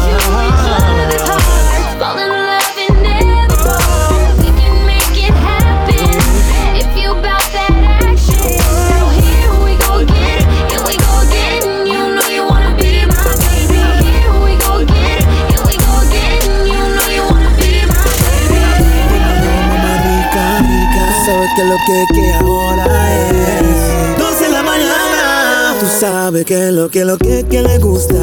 Que 21.55 21.65
lo 21.65 21.77
que, 21.87 22.07
que 22.15 22.33
ahora 22.35 22.87
es 23.15 24.19
12 24.19 24.45
de 24.45 24.51
la 24.51 24.63
mañana. 24.63 25.77
Tú 25.81 25.87
sabes 26.01 26.45
que 26.45 26.71
lo 26.71 26.89
que 26.89 27.05
lo 27.05 27.19
que 27.19 27.45
que 27.45 27.63
le 27.63 27.79
gusta. 27.79 28.15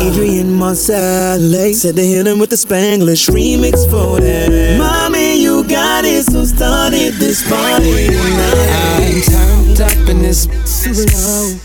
Adrian 0.00 0.52
Marcellus 0.54 1.82
said 1.82 1.94
they 1.94 2.06
hit 2.06 2.26
him 2.26 2.38
with 2.38 2.50
the 2.50 2.56
Spanglish 2.56 3.28
remix 3.28 3.88
for 3.90 4.20
that 4.20 4.78
Mommy, 4.78 5.42
you 5.42 5.62
got 5.64 6.04
it, 6.04 6.24
so 6.24 6.44
started 6.44 7.14
this 7.14 7.42
party 7.48 8.08
I'm 8.08 9.22
turned 9.22 9.80
up 9.80 10.08
in 10.08 10.22
this 10.22 10.46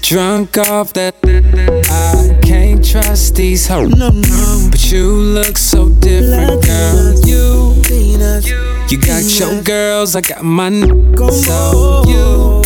drunk 0.01 0.57
off 0.57 0.93
that 0.93 1.15
I 1.23 2.39
can't 2.41 2.83
trust 2.83 3.35
these 3.35 3.67
hoes. 3.67 3.95
No, 3.95 4.09
no. 4.09 4.67
But 4.69 4.91
you 4.91 5.07
look 5.11 5.57
so 5.57 5.89
different, 5.89 6.65
girl. 6.65 7.19
You, 7.25 7.73
you 7.89 8.74
got 8.97 9.39
your 9.39 9.61
girls, 9.63 10.15
I 10.15 10.21
got 10.21 10.43
my 10.43 10.69
mine. 10.69 11.17
So 11.17 12.03
you 12.07 12.63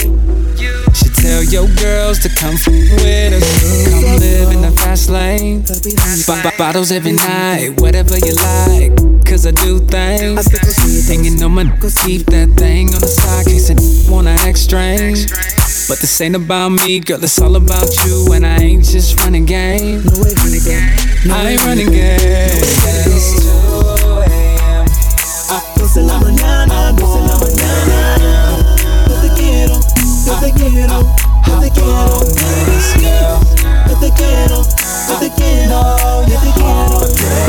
should 0.94 1.16
tell 1.16 1.44
your 1.44 1.68
girls 1.76 2.20
to 2.20 2.30
come 2.30 2.56
with 2.56 3.34
us. 3.34 3.90
Come 3.90 4.20
live 4.20 4.52
in 4.52 4.62
the 4.62 4.72
fast 4.72 5.10
lane. 5.10 5.62
B- 5.62 6.44
b- 6.44 6.58
bottles 6.58 6.92
every 6.92 7.14
night, 7.14 7.80
whatever 7.80 8.18
you 8.18 8.34
like. 8.36 9.26
Cause 9.26 9.46
I 9.46 9.52
do 9.52 9.80
things. 9.80 10.48
You 11.24 11.38
know 11.38 11.50
my 11.50 11.64
keep 12.04 12.26
that 12.28 12.50
thing 12.58 12.94
on 12.94 13.00
the 13.02 13.08
side. 13.08 13.46
Case 13.46 13.70
I 13.70 14.12
wanna 14.12 14.32
act 14.32 14.58
strange. 14.58 15.30
But 15.88 16.00
this 16.00 16.20
ain't 16.22 16.36
about 16.36 16.70
me, 16.70 17.00
girl, 17.00 17.24
it's 17.24 17.40
all 17.40 17.56
about 17.56 17.96
you. 18.06 18.34
And 18.34 18.46
I 18.46 18.58
ain't 18.58 18.84
just 18.84 19.20
running 19.22 19.46
game. 19.46 20.02
I 21.32 21.52
ain't 21.52 21.66
running 21.66 21.92
game. 21.92 23.69
Te 30.40 30.54
quiero, 30.54 31.00
yo 31.48 31.60
te 31.60 31.72
quiero, 31.72 32.20
yo 33.90 34.00
te 34.00 34.12
quiero. 34.14 34.64
Yo 36.26 37.49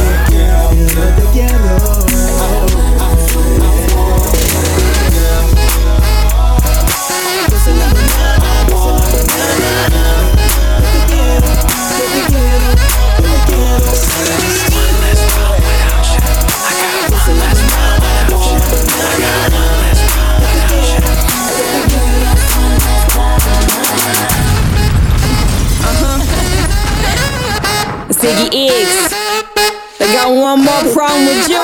more 30.64 30.92
problem 30.92 31.26
with 31.26 31.48
you, 31.48 31.62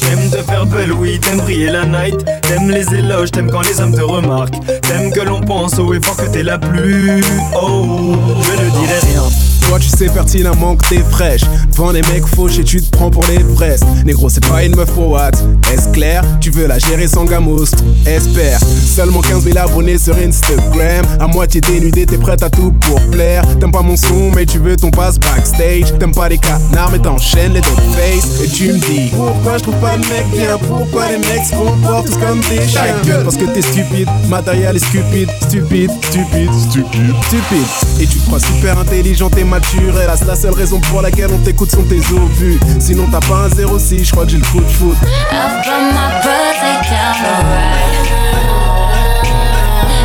T'aimes 0.00 0.30
te 0.30 0.42
faire 0.50 0.66
belle, 0.66 0.92
oui, 0.92 1.18
t'aimes 1.20 1.38
briller 1.38 1.70
la 1.70 1.84
night. 1.84 2.24
T'aimes 2.42 2.70
les 2.70 2.86
éloges, 2.94 3.30
t'aimes 3.30 3.50
quand 3.50 3.62
les 3.62 3.80
hommes 3.80 3.94
te 3.94 4.02
remarquent. 4.02 4.64
T'aimes 4.82 5.10
que 5.10 5.20
l'on 5.20 5.40
pense 5.40 5.78
haut 5.78 5.94
et 5.94 6.00
fort 6.00 6.16
que 6.16 6.26
t'es 6.26 6.42
la 6.42 6.58
plus. 6.58 7.22
Oh, 7.60 8.14
je 8.42 8.52
ne 8.52 8.70
dirai 8.70 8.98
rien. 9.12 9.22
Toi 9.68 9.78
tu 9.78 9.88
sais 9.88 10.08
pertinemment 10.08 10.76
que 10.76 10.88
t'es 10.88 10.98
fraîche. 11.10 11.40
Devant 11.72 11.90
les 11.90 12.02
mecs 12.02 12.26
fauchés 12.26 12.64
tu 12.64 12.82
te 12.82 12.90
prends 12.96 13.10
pour 13.10 13.24
les 13.26 13.38
fraises 13.54 13.80
Négro 14.04 14.28
c'est 14.28 14.46
pas 14.46 14.62
une 14.62 14.76
meuf 14.76 14.90
pour 14.90 15.08
what 15.08 15.30
Est-ce 15.72 15.88
clair? 15.88 16.22
Tu 16.40 16.50
veux 16.50 16.66
la 16.66 16.78
gérer 16.78 17.08
sans 17.08 17.24
gamos? 17.24 17.64
Espère. 18.06 18.60
Seulement 18.60 19.22
15 19.22 19.42
000 19.44 19.58
abonnés 19.58 19.96
sur 19.96 20.16
Instagram. 20.16 21.04
À 21.18 21.26
moitié 21.26 21.62
dénudé 21.62 22.04
t'es 22.04 22.18
prête 22.18 22.42
à 22.42 22.50
tout 22.50 22.72
pour 22.72 23.00
plaire. 23.10 23.42
T'aimes 23.58 23.72
pas 23.72 23.80
mon 23.80 23.96
son 23.96 24.30
mais 24.36 24.44
tu 24.44 24.58
veux 24.58 24.76
ton 24.76 24.90
passe 24.90 25.18
backstage. 25.18 25.96
T'aimes 25.98 26.14
pas 26.14 26.28
les 26.28 26.38
canards 26.38 26.90
mais 26.92 26.98
t'enchaînes 26.98 27.54
les 27.54 27.62
dog 27.62 27.80
face. 27.96 28.42
Et 28.42 28.48
tu 28.48 28.68
me 28.68 28.78
dis 28.78 29.10
Pourquoi 29.16 29.53
je 29.58 29.62
trouve 29.62 29.76
pas 29.76 29.96
de 29.96 30.06
mec 30.06 30.26
bien. 30.32 30.58
Pourquoi 30.58 31.08
les 31.08 31.18
mecs 31.18 31.44
se 31.44 31.54
comportent 31.54 32.06
tous 32.06 32.16
comme 32.18 32.40
des 32.40 32.66
chiens? 32.66 32.96
Parce 33.22 33.36
que 33.36 33.44
t'es 33.44 33.62
stupide. 33.62 34.08
Matériel 34.28 34.76
est 34.76 34.84
stupide. 34.84 35.30
Stupide, 35.42 35.90
stupide, 36.02 36.52
stupide, 36.52 37.14
stupide. 37.26 37.66
Et 38.00 38.06
tu 38.06 38.18
te 38.18 38.26
crois 38.26 38.40
super 38.40 38.78
intelligent 38.78 39.30
et 39.36 39.44
mature 39.44 40.00
Hélas 40.00 40.24
la 40.26 40.34
seule 40.34 40.54
raison 40.54 40.80
pour 40.80 41.02
laquelle 41.02 41.30
on 41.32 41.38
t'écoute 41.38 41.70
sont 41.70 41.84
tes 41.84 42.00
obus. 42.12 42.58
Sinon 42.80 43.06
t'as 43.10 43.20
pas 43.20 43.46
un 43.46 43.78
06 43.78 44.04
je 44.04 44.10
crois 44.12 44.24
que 44.24 44.32
j'ai 44.32 44.38
le 44.38 44.44
coup 44.44 44.60
de 44.60 44.70
foot. 44.70 44.96
Up 45.02 45.66
on 45.66 45.92
my 45.92 46.10
birthday 46.22 46.80
down 46.90 47.14
the 47.22 47.34
ride. 47.44 48.04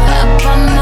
Up 0.09 0.45
on 0.45 0.59
my 0.75 0.78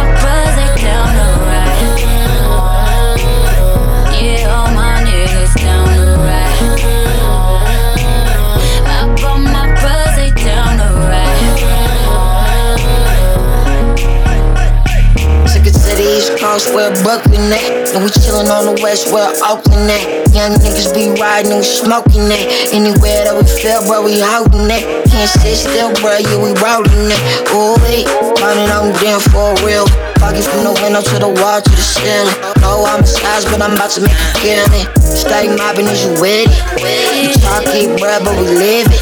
where 16.78 16.94
Brooklyn 17.02 17.50
at. 17.50 17.90
And 17.98 18.06
we 18.06 18.14
chillin' 18.14 18.46
on 18.46 18.70
the 18.70 18.78
West 18.86 19.10
where 19.10 19.34
Oakland 19.42 19.90
at. 19.90 20.30
Young 20.30 20.54
niggas 20.62 20.94
be 20.94 21.10
riding 21.18 21.50
and 21.50 21.66
we 21.66 21.66
smoking 21.66 22.30
that. 22.30 22.46
Anywhere 22.70 23.26
that 23.26 23.34
we 23.34 23.42
feel, 23.50 23.82
bro, 23.90 24.06
we 24.06 24.22
holding 24.22 24.70
that. 24.70 24.86
Can't 25.10 25.26
sit 25.26 25.58
still, 25.58 25.90
bro, 25.98 26.22
yeah, 26.22 26.38
we 26.38 26.54
rolling 26.62 27.10
that. 27.10 27.22
Ooh, 27.50 27.74
wait, 27.82 28.06
turning 28.38 28.70
on 28.70 28.94
down 29.02 29.18
for 29.34 29.58
real. 29.66 29.90
Fucking 30.22 30.46
from 30.46 30.70
the 30.70 30.74
window 30.78 31.02
to 31.02 31.18
the 31.18 31.34
wall 31.42 31.58
to 31.58 31.72
the 31.74 31.82
ceiling. 31.82 32.30
No, 32.62 32.86
I'm 32.86 33.02
a 33.02 33.10
size, 33.10 33.50
but 33.50 33.58
I'm 33.58 33.74
about 33.74 33.90
to 33.98 34.06
make 34.06 34.14
it. 34.46 34.86
Stay 35.02 35.50
mobbing, 35.50 35.90
is 35.90 36.06
you 36.06 36.14
with 36.22 36.46
it? 36.46 36.54
You 36.78 37.34
it, 37.74 37.90
bro, 37.98 38.22
but 38.22 38.38
we 38.38 38.54
live 38.54 38.86
it. 38.94 39.02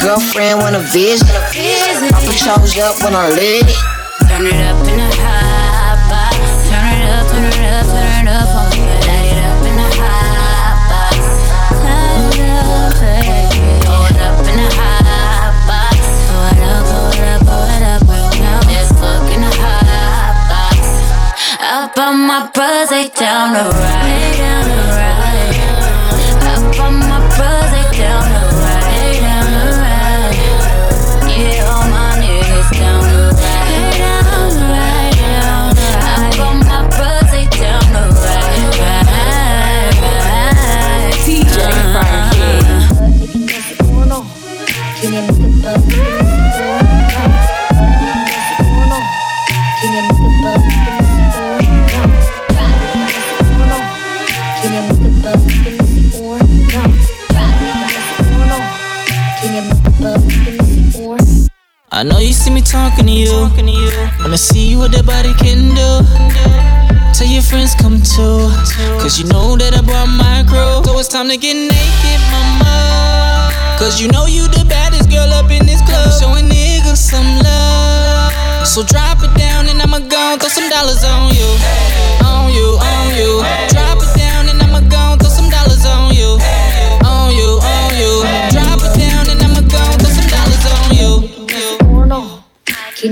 Girlfriend 0.00 0.64
wanna 0.64 0.80
visit. 0.88 1.28
I 1.28 2.16
put 2.24 2.32
chose 2.32 2.80
up 2.80 2.96
when 3.04 3.12
I 3.12 3.28
lit 3.28 3.68
it. 3.68 3.76
Turn 4.24 4.48
it 4.48 4.56
up 4.64 4.80
in 4.88 4.96
the 4.96 5.12
hot 5.20 5.41
Up 21.74 21.96
on 21.96 22.26
my 22.26 22.50
birthday 22.52 23.08
down 23.18 23.54
the. 23.54 23.62
Down 23.62 24.64
the 24.68 24.76
ride. 24.92 25.56
Up 26.52 26.78
on 26.80 26.94
my 26.98 27.11
I 62.02 62.04
know 62.04 62.18
you 62.18 62.32
see 62.32 62.50
me 62.50 62.62
talking 62.62 63.06
to 63.06 63.12
you. 63.12 63.30
Wanna 64.18 64.36
see 64.36 64.74
what 64.74 64.90
that 64.90 65.06
body 65.06 65.30
can 65.38 65.70
do. 65.70 66.02
Tell 67.14 67.30
your 67.30 67.46
friends 67.46 67.78
come 67.78 68.02
too. 68.02 68.50
Cause 68.98 69.22
you 69.22 69.30
know 69.30 69.54
that 69.54 69.70
I 69.78 69.86
brought 69.86 70.10
my 70.10 70.42
crew. 70.50 70.82
So 70.82 70.98
it's 70.98 71.06
time 71.06 71.30
to 71.30 71.38
get 71.38 71.54
naked, 71.54 72.20
mama. 72.34 73.54
Cause 73.78 74.02
you 74.02 74.10
know 74.10 74.26
you 74.26 74.50
the 74.50 74.66
baddest 74.66 75.14
girl 75.14 75.30
up 75.30 75.46
in 75.54 75.62
this 75.62 75.78
club. 75.86 76.10
Showing 76.18 76.50
niggas 76.50 76.98
some 76.98 77.38
love. 77.38 78.66
So 78.66 78.82
drop 78.82 79.22
it 79.22 79.30
down 79.38 79.70
and 79.70 79.78
I'ma 79.78 80.02
go 80.02 80.42
throw 80.42 80.50
some 80.50 80.66
dollars. 80.74 81.06
On 81.06 81.30
you, 81.30 81.46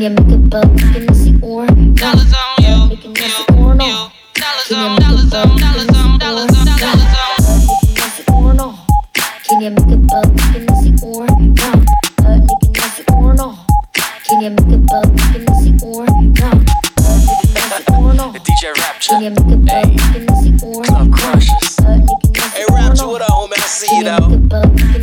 Can 0.00 0.16
you 0.16 0.24
make 0.24 0.32
it 0.32 0.48
bump? 0.48 0.78
Can 0.80 1.02
you 1.02 1.14
see 1.14 1.34
or 1.42 1.66
Dollars 1.66 2.32
on 2.32 2.64
you. 2.64 2.88
Making 2.88 3.12
this 3.12 3.38
or 3.50 3.74
no? 3.74 4.08
Dollars 4.32 4.72
on, 4.72 4.98
dollars 4.98 5.34
on, 5.34 5.58
dollars 5.58 5.88
on, 5.90 6.18
dollars 6.18 6.56
on, 6.56 6.64
dollars 6.80 8.28
on. 8.28 8.34
or 8.34 8.54
no? 8.54 8.78
Can 9.44 9.60
you 9.60 9.68
make 9.68 9.92
it 9.92 10.06
bump? 10.06 10.38
Can 10.40 10.62
you 10.62 10.96
see 10.96 11.06
or 11.06 11.26
no? 11.26 11.84
Uh, 12.24 12.38
making 12.40 12.72
this 12.72 13.04
or 13.12 13.34
no? 13.34 13.58
Can 14.24 14.40
you 14.40 14.48
make 14.48 14.72
it 14.72 14.86
bump? 14.86 15.18
Can 15.20 15.42
you 15.42 15.54
see 15.60 15.76
or 15.84 16.06
no? 16.06 16.48
Uh, 16.48 17.20
making 17.20 17.52
this 17.52 17.84
or 17.90 18.14
no? 18.14 18.32
DJ 18.32 18.74
Rapture. 18.78 19.10
Can 19.10 19.22
you 19.22 19.30
make 19.30 19.52
it 19.52 19.66
bump? 19.66 20.00
Can 20.14 20.22
you 20.22 20.58
see 20.58 20.66
or 20.66 20.82
Club 20.82 21.12
Crushers. 21.12 21.78
Uh, 21.80 22.00
Hey, 22.54 22.64
Rapture, 22.72 23.06
what 23.06 23.20
up, 23.20 23.28
homie? 23.28 23.52
I 23.52 23.60
see 23.60 23.98
you 23.98 24.04
though. 24.04 24.99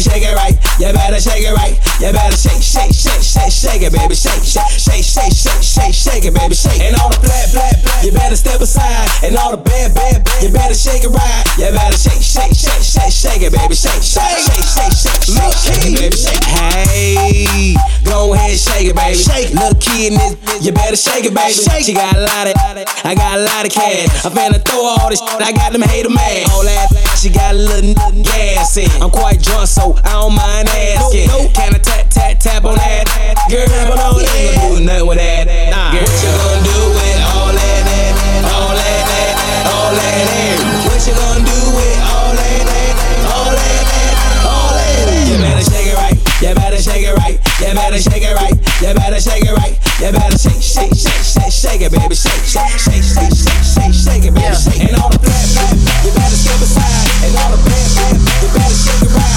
Shake 0.00 0.22
it 0.22 0.34
right. 0.34 0.47
You 0.78 0.94
better 0.94 1.18
shake 1.18 1.42
it 1.42 1.50
right. 1.58 1.74
You 1.98 2.14
better 2.14 2.38
shake, 2.38 2.62
shake, 2.62 2.94
shake, 2.94 3.18
shake, 3.18 3.50
shake 3.50 3.82
it, 3.82 3.90
baby. 3.90 4.14
Shake, 4.14 4.46
shake, 4.46 4.78
shake, 4.78 5.02
shake, 5.02 5.34
shake, 5.34 5.58
shake, 5.58 5.90
shake 5.94 6.24
it, 6.24 6.30
baby. 6.30 6.54
Shake. 6.54 6.78
And 6.78 6.94
all 7.02 7.10
the 7.10 7.18
flat, 7.18 7.50
flat, 7.50 7.82
flat. 7.82 8.04
You 8.06 8.14
better 8.14 8.38
step 8.38 8.62
aside. 8.62 9.10
And 9.26 9.34
all 9.34 9.50
the 9.50 9.58
bad, 9.58 9.90
bad, 9.98 10.22
bad. 10.22 10.38
You 10.38 10.54
better 10.54 10.78
shake 10.78 11.02
it 11.02 11.10
right. 11.10 11.42
You 11.58 11.74
better 11.74 11.98
shake, 11.98 12.22
shake, 12.22 12.54
shake, 12.54 12.78
shake, 12.78 13.10
shake 13.10 13.42
it, 13.42 13.50
baby. 13.50 13.74
Shake, 13.74 13.98
shake, 14.06 14.22
shake, 14.38 14.62
shake, 14.62 14.94
shake, 14.94 15.18
shake, 15.26 15.56
shake 15.58 15.82
it, 15.82 15.98
baby. 15.98 16.14
Shake. 16.14 16.46
Hey, 16.46 17.74
go 18.06 18.38
ahead, 18.38 18.54
shake 18.54 18.86
it, 18.86 18.94
baby. 18.94 19.18
Shake. 19.18 19.50
Little 19.58 19.74
kid 19.82 20.14
in 20.14 20.22
this, 20.22 20.62
you 20.62 20.70
better 20.70 20.94
shake 20.94 21.26
it, 21.26 21.34
baby. 21.34 21.58
Shake. 21.58 21.90
She 21.90 21.92
got 21.98 22.14
a 22.14 22.22
lot 22.22 22.46
of, 22.46 22.54
I 23.02 23.18
got 23.18 23.34
a 23.34 23.42
lot 23.42 23.66
of 23.66 23.74
cash. 23.74 24.06
I'm 24.22 24.30
finna 24.30 24.62
throw 24.62 24.86
all 24.94 25.10
this 25.10 25.18
shit. 25.18 25.42
I 25.42 25.50
got 25.50 25.74
them 25.74 25.82
hater 25.82 26.06
mad. 26.08 26.46
All 26.54 26.62
that, 26.62 26.86
she 27.18 27.34
got 27.34 27.50
a 27.50 27.58
little 27.58 27.98
gas 28.22 28.78
in. 28.78 28.86
I'm 29.02 29.10
quite 29.10 29.42
drunk, 29.42 29.66
so 29.66 29.98
I 30.06 30.22
don't 30.22 30.38
mind 30.38 30.67
asking. 30.68 31.28
Can 31.54 31.74
I 31.74 31.78
tap, 31.78 32.10
tap, 32.10 32.38
tap 32.38 32.64
on 32.64 32.76
that? 32.76 33.04
Girl, 33.48 33.64
but 33.88 33.98
I 33.98 34.12
ain't 34.12 34.56
gonna 34.60 34.78
do 34.78 34.84
nothing 34.84 35.06
with 35.08 35.18
that. 35.18 35.48
Girl, 35.48 36.04
what 36.04 36.20
you 36.20 36.32
gonna 36.36 36.68
do 36.68 36.78
with 36.92 37.18
all 37.32 37.52
that, 37.52 37.80
that, 37.88 38.12
all 38.52 38.72
that, 38.76 39.02
that, 39.08 39.64
all 39.72 39.92
that, 39.96 40.20
that? 40.28 40.56
What 40.84 41.00
you 41.08 41.14
gonna 41.16 41.44
do 41.48 41.60
with 41.72 41.96
all 42.04 42.32
that, 42.36 42.60
that, 42.68 42.92
all 43.32 43.50
that, 43.56 43.82
that, 43.88 44.12
all 44.44 44.70
that, 44.76 45.08
that? 45.08 45.24
You 45.28 45.36
better 45.40 45.64
shake 45.64 45.88
it 45.88 45.96
right. 45.96 46.16
You 46.44 46.52
better 46.54 46.80
shake 46.80 47.04
it 47.08 47.14
right. 47.16 47.36
You 47.58 47.72
better 47.74 48.00
shake 48.00 48.24
it 48.24 48.34
right. 48.36 48.56
You 48.84 48.92
better 48.94 49.20
shake 49.20 49.44
it 49.48 49.54
right. 49.56 49.74
You 49.98 50.12
better 50.12 50.38
shake, 50.38 50.62
shake, 50.62 50.94
shake, 50.94 51.24
shake, 51.24 51.50
shake 51.50 51.82
it, 51.82 51.90
baby. 51.90 52.14
Shake, 52.14 52.44
shake, 52.46 52.78
shake, 52.78 53.02
shake, 53.02 53.34
shake, 53.34 53.64
shake, 53.64 53.94
shake 53.96 54.24
it, 54.28 54.34
baby. 54.36 54.54
Shake. 54.54 54.86
And 54.86 54.94
all 55.02 55.10
the 55.10 55.18
flat, 55.18 55.42
flat, 55.56 55.74
you 56.04 56.10
better 56.14 56.38
step 56.38 56.60
aside. 56.62 57.08
And 57.26 57.34
all 57.34 57.50
the 57.50 57.60
bad, 57.66 57.88
bad, 57.98 58.14
you 58.14 58.48
better 58.54 58.76
shake 58.78 59.02
it 59.02 59.16
right. 59.16 59.27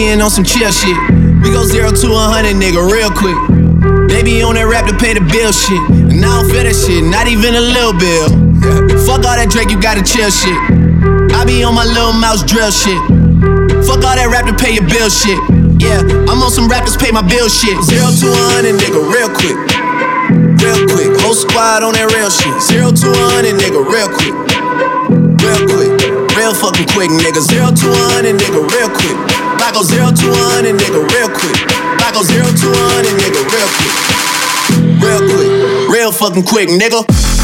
On 0.00 0.30
some 0.32 0.48
chill 0.48 0.72
shit. 0.72 0.96
We 1.44 1.52
go 1.52 1.60
zero 1.68 1.92
to 1.92 2.08
a 2.08 2.24
hundred, 2.32 2.56
nigga, 2.56 2.80
real 2.80 3.12
quick. 3.12 3.36
Baby 4.08 4.40
on 4.40 4.56
that 4.56 4.64
rap 4.64 4.88
to 4.88 4.96
pay 4.96 5.12
the 5.12 5.20
bill 5.20 5.52
shit. 5.52 5.76
And 6.08 6.24
I 6.24 6.40
don't 6.40 6.48
feel 6.48 6.64
that 6.64 6.72
shit, 6.72 7.04
not 7.04 7.28
even 7.28 7.52
a 7.52 7.60
little 7.60 7.92
bill. 7.92 8.32
Fuck 9.04 9.28
all 9.28 9.36
that 9.36 9.52
Drake, 9.52 9.68
you 9.68 9.76
gotta 9.76 10.00
chill 10.00 10.32
shit. 10.32 10.56
I 11.36 11.44
be 11.44 11.60
on 11.60 11.76
my 11.76 11.84
little 11.84 12.16
mouse 12.16 12.40
drill 12.40 12.72
shit. 12.72 12.96
Fuck 13.84 14.00
all 14.00 14.16
that 14.16 14.24
rap 14.32 14.48
to 14.48 14.56
pay 14.56 14.72
your 14.72 14.88
bill 14.88 15.12
shit. 15.12 15.36
Yeah, 15.76 16.00
I'm 16.32 16.40
on 16.40 16.48
some 16.48 16.64
rappers 16.64 16.96
pay 16.96 17.12
my 17.12 17.20
bill 17.20 17.52
shit. 17.52 17.76
Zero 17.84 18.08
to 18.08 18.26
a 18.32 18.40
hundred, 18.56 18.80
nigga, 18.80 19.04
real 19.04 19.28
quick. 19.28 19.56
Real 20.64 20.80
quick. 20.96 21.12
Whole 21.20 21.36
squad 21.36 21.84
on 21.84 21.92
that 21.92 22.08
real 22.08 22.32
shit. 22.32 22.56
Zero 22.64 22.88
to 22.88 23.06
a 23.12 23.24
hundred, 23.36 23.60
nigga, 23.60 23.84
real 23.84 24.08
quick. 24.08 24.32
Real 25.44 25.60
quick. 25.68 25.92
Real 26.40 26.56
fucking 26.56 26.88
quick, 26.96 27.12
nigga. 27.12 27.44
Zero 27.44 27.68
to 27.68 27.86
a 27.92 28.00
hundred, 28.16 28.40
nigga, 28.40 28.64
real 28.64 28.88
quick. 28.88 29.29
I 29.62 29.72
go 29.72 29.82
zero 29.82 30.10
to 30.10 30.26
a 30.30 30.44
hundred, 30.56 30.76
nigga, 30.76 31.00
real 31.14 31.28
quick. 31.28 31.56
I 32.00 32.10
go 32.12 32.22
zero 32.22 32.46
to 32.46 32.66
a 32.70 32.82
hundred, 32.92 33.14
nigga, 33.20 33.40
real 33.52 33.70
quick. 33.76 33.92
Real 35.02 35.22
quick. 35.28 35.88
Real 35.94 36.12
fucking 36.12 36.44
quick, 36.44 36.68
nigga. 36.68 37.39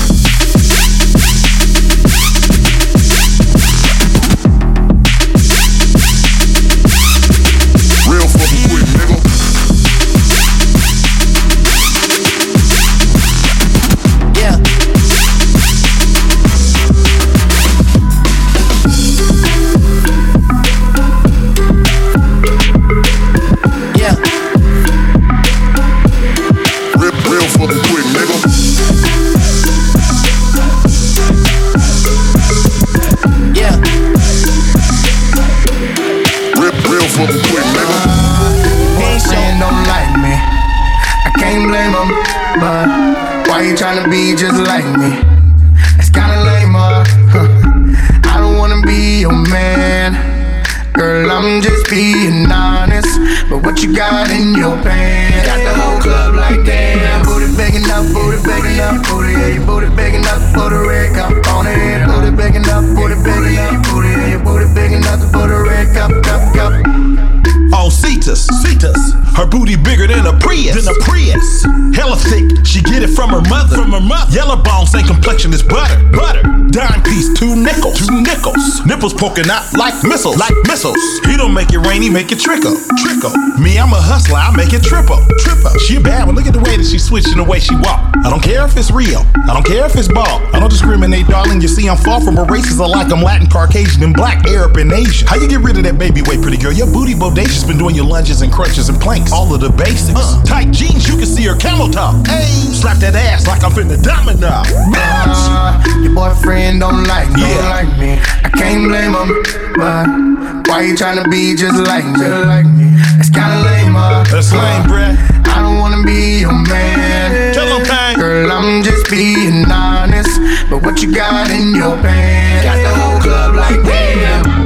Cetus, 68.37 68.63
Cetus. 68.63 69.13
Her 69.37 69.47
booty 69.47 69.77
bigger 69.77 70.07
than 70.07 70.27
a 70.27 70.39
Prius. 70.39 70.77
Than 70.77 70.95
a 70.95 70.99
Prius. 71.01 71.65
Hella 71.97 72.17
thick, 72.17 72.67
she 72.67 72.83
get 72.83 73.03
it 73.03 73.09
from 73.09 73.31
her 73.31 73.41
mother. 73.49 73.77
From 73.77 73.93
her 73.93 74.01
mother. 74.01 74.33
Yellow 74.33 74.57
bone, 74.57 74.87
same 74.87 75.07
complexion 75.07 75.53
as 75.53 75.63
butter. 75.63 75.97
Butter. 76.13 76.43
Dime 76.69 77.03
piece, 77.03 77.33
two 77.39 77.57
nickels. 77.57 77.97
Two 77.97 78.21
nickels. 78.21 78.85
Nipples 78.85 79.15
poking 79.15 79.49
out 79.49 79.65
like 79.77 79.95
missiles. 80.05 80.37
Like 80.37 80.53
missiles. 80.65 81.01
He 81.25 81.37
don't 81.37 81.55
make 81.55 81.73
it 81.73 81.79
rainy, 81.79 82.11
make 82.11 82.33
it 82.33 82.41
trickle. 82.41 82.77
Trickle. 83.01 83.33
Me, 83.57 83.79
I'm 83.79 83.93
a 83.93 84.01
hustler, 84.01 84.37
I 84.37 84.55
make 84.55 84.73
it 84.73 84.83
triple. 84.83 85.25
Triple. 85.41 85.73
She 85.89 85.97
a 85.97 86.01
bad 86.01 86.27
one. 86.27 86.35
Look 86.35 86.47
at 86.47 86.53
the 86.53 86.61
way 86.61 86.77
that 86.77 86.85
she 86.85 86.99
switching 86.99 87.39
the 87.39 87.45
way 87.45 87.61
she 87.61 87.75
walk. 87.77 88.05
I 88.25 88.29
don't 88.29 88.43
care 88.43 88.65
if 88.67 88.77
it's 88.77 88.91
real. 88.91 89.25
I 89.49 89.55
don't 89.55 89.65
care 89.65 89.87
if 89.87 89.97
it's 89.97 90.09
ball. 90.09 90.43
I 90.53 90.61
don't 90.61 90.69
discriminate, 90.69 91.29
darling. 91.29 91.61
You 91.61 91.69
see, 91.69 91.89
I'm 91.89 91.97
far 91.97 92.21
from 92.21 92.37
a 92.37 92.45
racist. 92.45 92.81
I 92.81 92.87
like 92.87 93.13
I'm 93.13 93.23
Latin, 93.23 93.49
Caucasian, 93.49 94.03
and 94.03 94.13
black, 94.13 94.47
Arab, 94.49 94.77
and 94.77 94.93
Asian. 94.93 95.27
How 95.27 95.37
you 95.37 95.49
get 95.49 95.61
rid 95.61 95.79
of 95.79 95.85
that 95.85 95.99
baby 95.99 96.21
weight, 96.21 96.43
pretty 96.43 96.59
girl? 96.59 96.73
Your 96.73 96.91
booty 96.93 97.15
bodacious 97.15 97.67
been 97.67 97.79
doing 97.79 97.95
your 97.95 98.05
lunges 98.27 98.43
and 98.43 98.53
crunches 98.53 98.89
and 98.89 99.01
planks. 99.01 99.31
All 99.31 99.55
of 99.55 99.61
the 99.61 99.71
basics. 99.71 100.19
Uh, 100.19 100.43
tight 100.43 100.73
jeans, 100.73 101.07
you 101.07 101.15
can 101.17 101.27
see 101.27 101.45
her 101.45 101.55
camel 101.55 101.89
top. 101.89 102.27
Hey, 102.27 102.43
slap 102.75 102.97
that 102.99 103.15
ass 103.15 103.47
like 103.47 103.63
I'm 103.63 103.71
finna 103.71 104.03
domino. 104.03 104.51
Uh, 104.51 105.79
your 106.03 106.13
boyfriend 106.13 106.81
don't 106.81 107.05
like 107.07 107.31
me, 107.31 107.47
don't 107.47 107.71
like 107.71 107.93
me. 108.03 108.19
I 108.43 108.51
can't 108.51 108.91
blame 108.91 109.15
him, 109.15 109.31
but 109.79 110.67
why 110.67 110.83
you 110.83 110.95
tryna 110.99 111.31
be 111.31 111.55
just 111.55 111.79
like 111.87 112.05
me? 112.05 112.19
Just 112.19 112.47
like 112.51 112.67
me. 112.67 112.91
It's 113.23 113.31
kinda 113.31 113.63
lame, 113.63 113.95
uh. 113.95 114.25
That's 114.27 114.51
lame, 114.51 114.91
bruh. 114.91 115.15
I 115.47 115.63
don't 115.63 115.79
wanna 115.79 116.03
be 116.03 116.41
your 116.41 116.53
man. 116.67 117.55
Tell 117.55 117.79
him, 117.79 117.87
Kane. 117.87 118.19
Girl, 118.19 118.51
I'm 118.51 118.83
just 118.83 119.09
being 119.09 119.71
honest. 119.71 120.35
But 120.69 120.83
what 120.83 121.01
you 121.01 121.15
got 121.15 121.49
in 121.51 121.77
your 121.77 121.95
pants? 122.03 122.67
Got 122.67 122.83
the 122.83 122.91
whole 122.91 123.21
club 123.23 123.55
like 123.55 123.85
damn. 123.87 124.66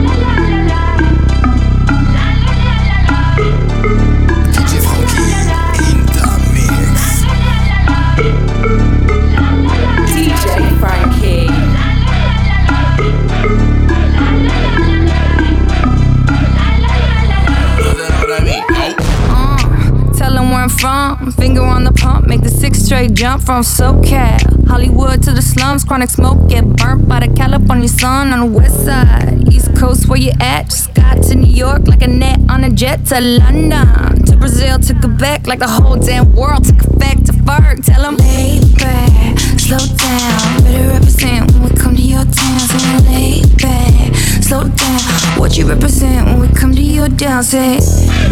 Jump 23.21 23.43
from 23.43 23.63
SoCal. 23.63 24.67
Hollywood 24.67 25.23
to 25.25 25.33
the 25.33 25.43
slums, 25.43 25.85
chronic 25.85 26.09
smoke, 26.09 26.49
get 26.49 26.65
burnt 26.65 27.07
by 27.07 27.21
the 27.21 27.29
California 27.35 27.87
sun 27.87 28.33
on 28.33 28.41
the 28.41 28.47
west 28.47 28.83
side. 28.87 29.47
East 29.53 29.77
Coast, 29.77 30.09
where 30.09 30.19
you 30.19 30.33
at? 30.41 30.71
Just 30.71 30.95
got 30.95 31.23
to 31.25 31.35
New 31.35 31.53
York 31.53 31.87
like 31.87 32.01
a 32.01 32.07
net 32.07 32.41
on 32.49 32.65
a 32.65 32.71
jet 32.71 33.05
to 33.09 33.21
London. 33.21 34.25
To 34.25 34.37
Brazil, 34.39 34.79
to 34.79 34.95
Quebec, 34.95 35.47
like 35.47 35.59
the 35.59 35.69
whole 35.69 35.97
damn 35.97 36.35
world 36.35 36.65
took 36.65 36.81
effect 36.81 37.27
to 37.27 37.33
Ferg. 37.45 37.85
Tell 37.85 38.01
them, 38.01 38.17
lay 38.17 38.59
back, 38.79 39.39
slow 39.61 39.77
down. 39.77 40.63
Better 40.65 40.89
represent 40.89 41.53
when 41.53 41.65
we 41.65 41.77
come 41.77 41.95
to 41.97 42.03
your 42.03 42.25
town. 42.25 42.59
Say, 42.59 42.99
lay 43.05 43.43
back, 43.61 44.17
What 44.51 45.57
you 45.57 45.65
represent 45.65 46.27
when 46.27 46.41
we 46.41 46.49
come 46.49 46.75
to 46.75 46.83
your 46.83 47.09
town? 47.09 47.45
Say, 47.45 47.79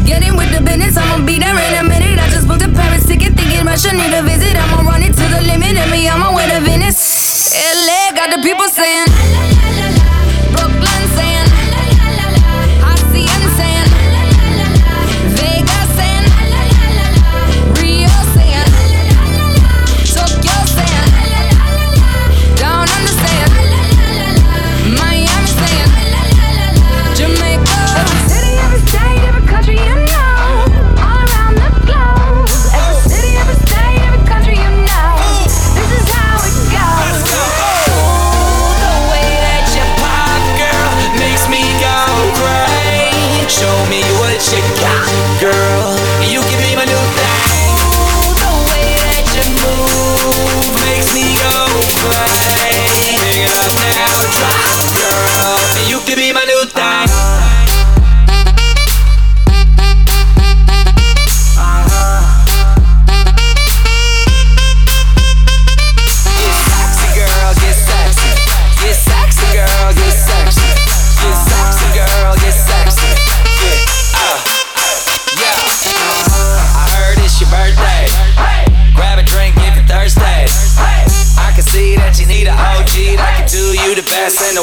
get 0.04 0.26
in 0.26 0.34
with 0.36 0.50
the 0.50 0.60
business, 0.60 0.96
I'ma 0.96 1.24
be 1.24 1.38
there 1.38 1.54
in 1.54 1.74
a 1.78 1.88
minute. 1.88 2.18
I 2.18 2.28
just 2.28 2.48
booked 2.48 2.62
a 2.62 2.68
Paris 2.68 3.06
ticket, 3.06 3.34
thinking 3.34 3.64
Russia 3.64 3.94
need 3.94 4.12
a 4.12 4.22
visit. 4.22 4.56
I'ma 4.56 4.82
run 4.82 5.02
it 5.04 5.14
to 5.14 5.24
the 5.30 5.46
limit, 5.46 5.78
and 5.78 5.90
me, 5.92 6.08
I'm 6.08 6.20
on 6.20 6.34
way 6.34 6.48
to 6.50 6.58
Venice. 6.58 7.54
LA 7.54 8.10
got 8.18 8.34
the 8.34 8.42
people 8.42 8.66
saying, 8.66 9.06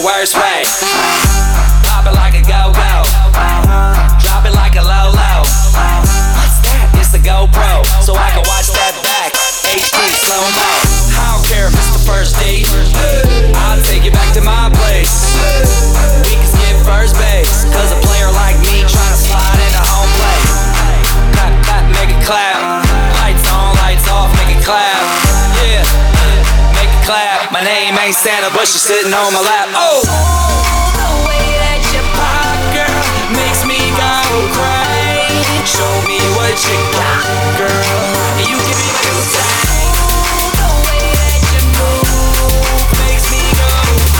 best 0.06 0.36
Santa, 28.16 28.50
but 28.56 28.66
she's 28.66 28.82
sitting 28.82 29.14
on 29.14 29.34
my 29.34 29.42
lap. 29.44 29.68
Oh! 29.76 30.02
The 30.02 31.10
way 31.28 31.46
that 31.62 31.84
you 31.94 32.02
pop, 32.16 32.58
girl, 32.74 33.04
makes 33.36 33.62
me 33.68 33.78
go 34.00 34.14
crazy. 34.56 35.60
Show 35.68 35.94
me 36.08 36.18
what 36.34 36.56
you 36.56 36.80
got, 36.96 37.22
girl. 37.60 37.76
You 38.40 38.56
give 38.56 38.80
me 38.82 38.88
a 38.88 38.98
good. 39.04 39.30
The 40.56 40.70
way 40.90 41.06
that 41.12 41.44
you 41.54 41.62
move 41.76 42.88
makes 43.04 43.28
me 43.30 43.44
go 43.62 43.70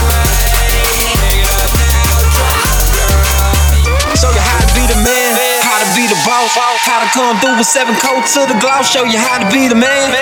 crazy. 0.06 1.16
Pick 1.16 1.42
it 1.42 1.50
up 1.56 1.70
now, 1.74 2.20
drop, 2.36 2.78
girl. 2.94 4.14
Show 4.14 4.30
you 4.30 4.44
how 4.44 4.60
to 4.60 4.68
be 4.76 4.84
the 4.86 5.00
man, 5.02 5.34
how 5.66 5.82
to 5.82 5.88
be 5.96 6.04
the 6.06 6.20
boss, 6.22 6.52
how 6.54 7.00
to 7.00 7.08
come 7.16 7.40
through 7.42 7.58
with 7.58 7.66
seven 7.66 7.96
coats 7.98 8.36
to 8.36 8.46
the 8.46 8.54
gloss. 8.60 8.86
Show 8.86 9.02
you 9.08 9.18
how 9.18 9.40
to 9.40 9.48
be 9.50 9.66
the 9.66 9.78
man. 9.78 10.14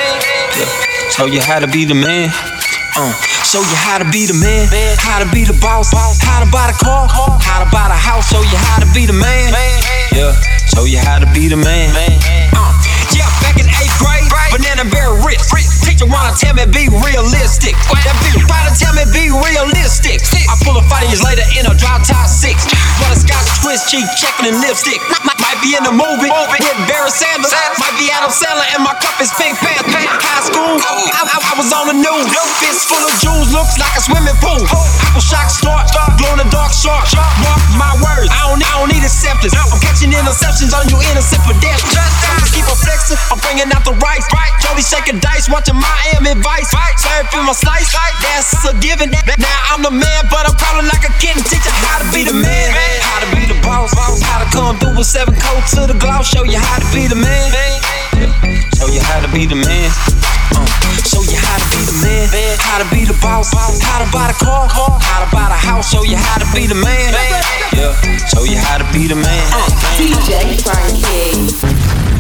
Yeah. 0.57 0.65
Show 1.13 1.27
you 1.27 1.43
how 1.43 1.59
to 1.59 1.67
be 1.69 1.85
the 1.85 1.99
man. 1.99 2.31
Uh. 2.97 3.13
Show 3.55 3.61
you 3.61 3.77
how 3.87 3.99
to 3.99 4.11
be 4.11 4.27
the 4.27 4.35
man, 4.35 4.67
how 4.99 5.23
to 5.23 5.31
be 5.31 5.45
the 5.45 5.57
boss, 5.63 5.95
how 5.95 6.43
to 6.43 6.51
buy 6.51 6.67
the 6.67 6.77
car, 6.85 7.07
how 7.07 7.63
to 7.63 7.71
buy 7.71 7.87
the 7.87 7.95
house. 7.95 8.29
Show 8.29 8.43
you 8.43 8.59
how 8.59 8.81
to 8.83 8.93
be 8.93 9.07
the 9.07 9.13
man. 9.13 9.55
Yeah. 10.11 10.35
Show 10.75 10.87
you 10.87 10.99
how 10.99 11.21
to 11.21 11.27
be 11.33 11.47
the 11.47 11.55
man. 11.55 11.95
Uh. 12.51 12.75
Yeah, 13.15 13.31
back 13.47 13.55
in 13.63 13.71
eighth 13.71 13.95
grade, 14.03 14.27
banana 14.51 14.91
bear 14.91 15.15
rich. 15.23 15.39
Teacher 16.05 16.13
wanna 16.13 16.37
tell 16.37 16.53
me 16.53 16.65
be 16.69 16.85
realistic. 17.01 17.73
That 18.05 18.17
bitch 18.21 18.37
trying 18.45 18.69
to 18.69 18.75
tell 18.77 18.93
me 18.93 19.09
be 19.09 19.33
realistic. 19.33 20.21
I 20.53 20.55
pull 20.61 20.77
a 20.77 20.85
five 20.85 21.09
years 21.09 21.25
later 21.25 21.45
in 21.57 21.65
a 21.65 21.73
drop 21.81 22.05
top 22.05 22.29
six. 22.29 22.69
Run 23.01 23.09
a 23.09 23.17
scotch 23.17 23.49
twist, 23.65 23.89
cheek 23.89 24.05
checking 24.21 24.53
and 24.53 24.61
lipstick. 24.61 25.01
Might, 25.25 25.41
be 25.65 25.73
in 25.73 25.87
the 25.87 25.95
movie 25.95 26.29
with 26.29 26.79
Barry 26.91 27.09
Sanders. 27.09 27.55
Might 27.81 27.97
be 27.97 28.13
Adam 28.13 28.29
Sandler 28.29 28.69
and 28.77 28.85
my 28.85 28.93
cup 29.01 29.17
is 29.23 29.33
Pink 29.41 29.57
Panther. 29.57 29.97
High 29.97 30.45
school, 30.45 30.77
oh. 30.77 31.09
I, 31.09 31.25
I, 31.25 31.37
I 31.41 31.53
was 31.57 31.73
on 31.73 31.89
the 31.89 31.97
news. 31.97 32.27
Fist 32.61 32.85
full 32.85 33.01
of 33.01 33.15
jewels, 33.23 33.49
looks 33.55 33.81
like 33.81 33.95
a 33.97 34.03
swimming 34.05 34.37
pool. 34.45 34.61
Apple 35.09 35.25
shock 35.25 35.49
start, 35.49 35.89
glow 36.21 36.37
in 36.37 36.43
the 36.43 36.49
dark 36.53 36.75
shark. 36.75 37.07
Mark 37.41 37.63
my 37.81 37.95
words, 38.05 38.29
I 38.29 38.51
don't, 38.51 38.61
I 38.61 38.73
don't 38.77 38.91
need 38.93 39.07
acceptance. 39.07 39.57
I'm 39.57 39.81
catching 39.81 40.13
interceptions 40.13 40.75
on 40.77 40.85
you 40.91 41.01
innocent 41.15 41.41
pedestrians. 41.49 42.13
Just 42.45 42.53
keep 42.53 42.67
on 42.69 42.77
flexing, 42.77 43.17
I'm 43.33 43.41
bringing 43.41 43.71
out 43.73 43.89
the 43.89 43.97
rice. 44.05 44.27
Shaking 44.85 45.17
dice, 45.17 45.49
watching 45.49 45.81
Miami 45.81 46.37
Vice. 46.45 46.69
Serve 47.01 47.25
in 47.33 47.49
my 47.49 47.57
slice, 47.57 47.89
that's 48.21 48.53
a 48.69 48.77
given. 48.85 49.09
Now 49.41 49.73
I'm 49.73 49.81
the 49.81 49.91
man, 49.91 50.23
but 50.29 50.45
I'm 50.45 50.53
crawling 50.61 50.85
like 50.93 51.09
a 51.09 51.13
kitten. 51.17 51.41
Teach 51.49 51.65
you 51.65 51.73
how 51.73 52.05
to 52.05 52.07
be 52.13 52.21
the 52.21 52.37
man, 52.37 52.69
how 53.01 53.25
to 53.25 53.29
be 53.33 53.49
the 53.49 53.57
boss, 53.65 53.97
how 53.97 54.45
to 54.45 54.49
come 54.53 54.77
through 54.77 54.97
with 55.01 55.09
seven 55.09 55.33
coats 55.41 55.73
to 55.73 55.89
the 55.89 55.97
gloss. 55.97 56.29
Show 56.29 56.45
you 56.45 56.61
how 56.61 56.79
to 56.85 56.89
be 56.93 57.09
the 57.09 57.17
man. 57.17 57.49
Show 58.77 58.93
you 58.93 59.01
how 59.01 59.25
to 59.25 59.29
be 59.33 59.49
the 59.49 59.57
man. 59.57 59.89
Uh, 60.53 60.69
show 61.09 61.25
you 61.25 61.41
how 61.41 61.57
to 61.57 61.67
be 61.73 61.81
the 61.89 61.97
man, 62.05 62.29
how 62.61 62.77
to 62.77 62.87
be 62.93 63.09
the 63.09 63.17
boss, 63.25 63.57
how 63.57 64.05
to 64.05 64.09
buy 64.13 64.29
the 64.29 64.37
car, 64.37 64.69
how 64.69 65.25
to 65.25 65.29
buy 65.33 65.49
the 65.49 65.57
house. 65.57 65.89
Show 65.89 66.05
you 66.05 66.17
how 66.21 66.45
to 66.45 66.49
be 66.53 66.69
the 66.69 66.77
man. 66.77 67.17
Yeah, 67.73 67.97
show 68.29 68.45
you 68.45 68.61
how 68.61 68.77
to 68.77 68.87
be 68.93 69.09
the 69.09 69.17
man. 69.17 69.49
DJ 69.97 70.61
Frankie. 70.61 72.14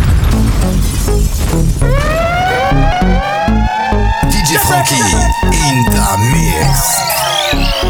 DJ 4.54 4.60
Frankie 4.68 4.94
in 5.52 5.84
the 5.90 6.14
mix. 6.30 7.83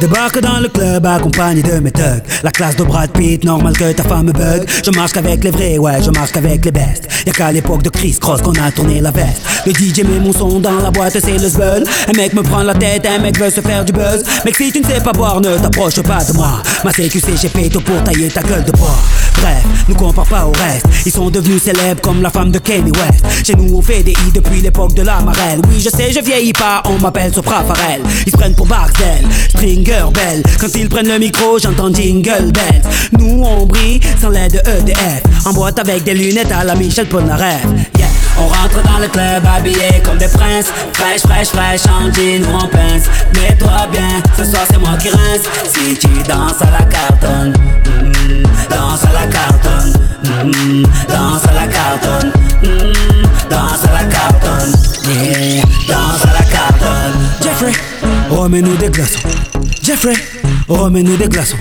Débarque 0.00 0.40
dans 0.40 0.60
le 0.60 0.68
club 0.68 1.06
accompagné 1.06 1.62
de 1.62 1.78
mes 1.80 1.90
thugs. 1.90 2.22
La 2.42 2.50
classe 2.50 2.76
de 2.76 2.84
Brad 2.84 3.10
Pitt, 3.12 3.44
normal 3.44 3.72
que 3.76 3.92
ta 3.92 4.02
femme 4.02 4.26
me 4.26 4.32
bug. 4.32 4.66
Je 4.84 4.90
marche 4.90 5.12
qu'avec 5.12 5.42
les 5.42 5.50
vrais, 5.50 5.78
ouais, 5.78 6.02
je 6.02 6.10
marche 6.10 6.32
qu'avec 6.32 6.64
les 6.64 6.70
bestes 6.70 7.08
Y'a 7.26 7.32
qu'à 7.32 7.50
l'époque 7.50 7.82
de 7.82 7.88
Chris 7.88 8.16
Cross 8.20 8.42
qu'on 8.42 8.52
a 8.52 8.70
tourné 8.70 9.00
la 9.00 9.10
veste. 9.10 9.40
Le 9.64 9.72
DJ 9.72 10.04
met 10.04 10.20
mon 10.20 10.32
son 10.32 10.60
dans 10.60 10.80
la 10.80 10.90
boîte, 10.90 11.18
c'est 11.18 11.38
le 11.38 11.48
zbeul. 11.48 11.84
Un 12.08 12.12
mec 12.12 12.34
me 12.34 12.42
prend 12.42 12.62
la 12.62 12.74
tête, 12.74 13.06
un 13.06 13.18
mec 13.18 13.38
veut 13.38 13.50
se 13.50 13.60
faire 13.60 13.84
du 13.84 13.92
buzz. 13.92 14.22
Mec 14.44 14.54
si 14.54 14.70
tu 14.70 14.80
ne 14.80 14.86
sais 14.86 15.00
pas 15.00 15.12
boire, 15.12 15.40
ne 15.40 15.56
t'approche 15.56 16.00
pas 16.02 16.22
de 16.24 16.32
moi. 16.34 16.62
Ma 16.84 16.92
CQC, 16.92 17.36
j'ai 17.40 17.48
péto 17.48 17.80
pour 17.80 18.02
tailler 18.04 18.28
ta 18.28 18.42
gueule 18.42 18.64
de 18.64 18.72
bois. 18.72 18.98
Bref, 19.40 19.64
nous 19.88 19.94
compare 19.94 20.26
pas 20.26 20.46
au 20.46 20.52
reste. 20.52 20.86
Ils 21.04 21.12
sont 21.12 21.30
devenus 21.30 21.62
célèbres 21.62 22.00
comme 22.00 22.22
la 22.22 22.30
femme 22.30 22.50
de 22.50 22.58
Kanye 22.58 22.92
West. 22.92 23.24
Chez 23.44 23.54
nous 23.54 23.76
on 23.76 23.82
fait 23.82 24.02
des 24.02 24.12
i 24.12 24.32
depuis 24.32 24.60
l'époque 24.60 24.94
de 24.94 25.02
la 25.02 25.20
marelle. 25.20 25.60
Oui 25.68 25.80
je 25.80 25.88
sais 25.88 26.12
je 26.12 26.20
vieillis 26.20 26.52
pas, 26.52 26.82
on 26.86 26.98
m'appelle 26.98 27.32
Sopra 27.32 27.64
Farel 27.64 28.02
Ils 28.26 28.32
se 28.32 28.36
prennent 28.36 28.54
pour 28.54 28.66
Barcel, 28.66 29.24
Stringer 29.48 29.95
Quand 29.96 30.74
ils 30.74 30.88
prennent 30.90 31.08
le 31.08 31.18
micro 31.18 31.58
j'entends 31.58 31.92
Jingle 31.92 32.52
Bells 32.52 32.82
Nous 33.18 33.42
on 33.42 33.64
brille 33.64 33.98
sans 34.20 34.28
l'aide 34.28 34.52
de 34.52 34.58
EDF 34.58 35.22
En 35.46 35.54
boîte 35.54 35.78
avec 35.78 36.04
des 36.04 36.12
lunettes 36.12 36.52
à 36.52 36.64
la 36.64 36.74
Michel 36.74 37.06
Polnareff. 37.06 37.64
Yeah. 37.96 38.06
On 38.38 38.46
rentre 38.46 38.82
dans 38.82 38.98
le 38.98 39.08
club 39.08 39.42
habillé 39.46 40.02
comme 40.04 40.18
des 40.18 40.28
princes. 40.28 40.66
Fraîche, 40.92 41.22
fraîche, 41.22 41.48
fraîche, 41.48 41.80
en 41.86 42.12
jean 42.12 42.44
ou 42.44 42.56
en 42.56 42.68
pince. 42.68 43.04
Mets-toi 43.34 43.86
bien, 43.90 44.22
ce 44.36 44.44
soir 44.44 44.64
c'est 44.70 44.78
moi 44.78 44.96
qui 45.00 45.08
rince. 45.08 45.46
Si 45.72 45.96
tu 45.96 46.08
danses 46.28 46.60
à 46.60 46.70
la 46.78 46.84
cartonne 46.84 47.54
mm, 47.54 48.42
Danse 48.68 49.04
à 49.04 49.12
la 49.12 49.26
cartonne 49.32 49.92
mm, 50.24 50.82
Danse 51.08 51.42
à 51.48 51.54
la 51.54 51.66
cartonne 51.66 52.32
mm, 52.62 53.48
Danse 53.48 53.84
à 53.88 53.92
la 53.92 54.04
cartonne 54.04 54.26
danse 55.88 56.24
à 56.24 56.32
la 56.32 56.44
cartonne. 56.44 57.20
Jeffrey, 57.42 57.72
remets-nous 58.46 58.76
des 58.76 58.90
glaçons 58.90 59.28
Jeffrey, 59.82 60.14
remets-nous 60.68 61.16
des 61.16 61.26
glaçons 61.26 61.56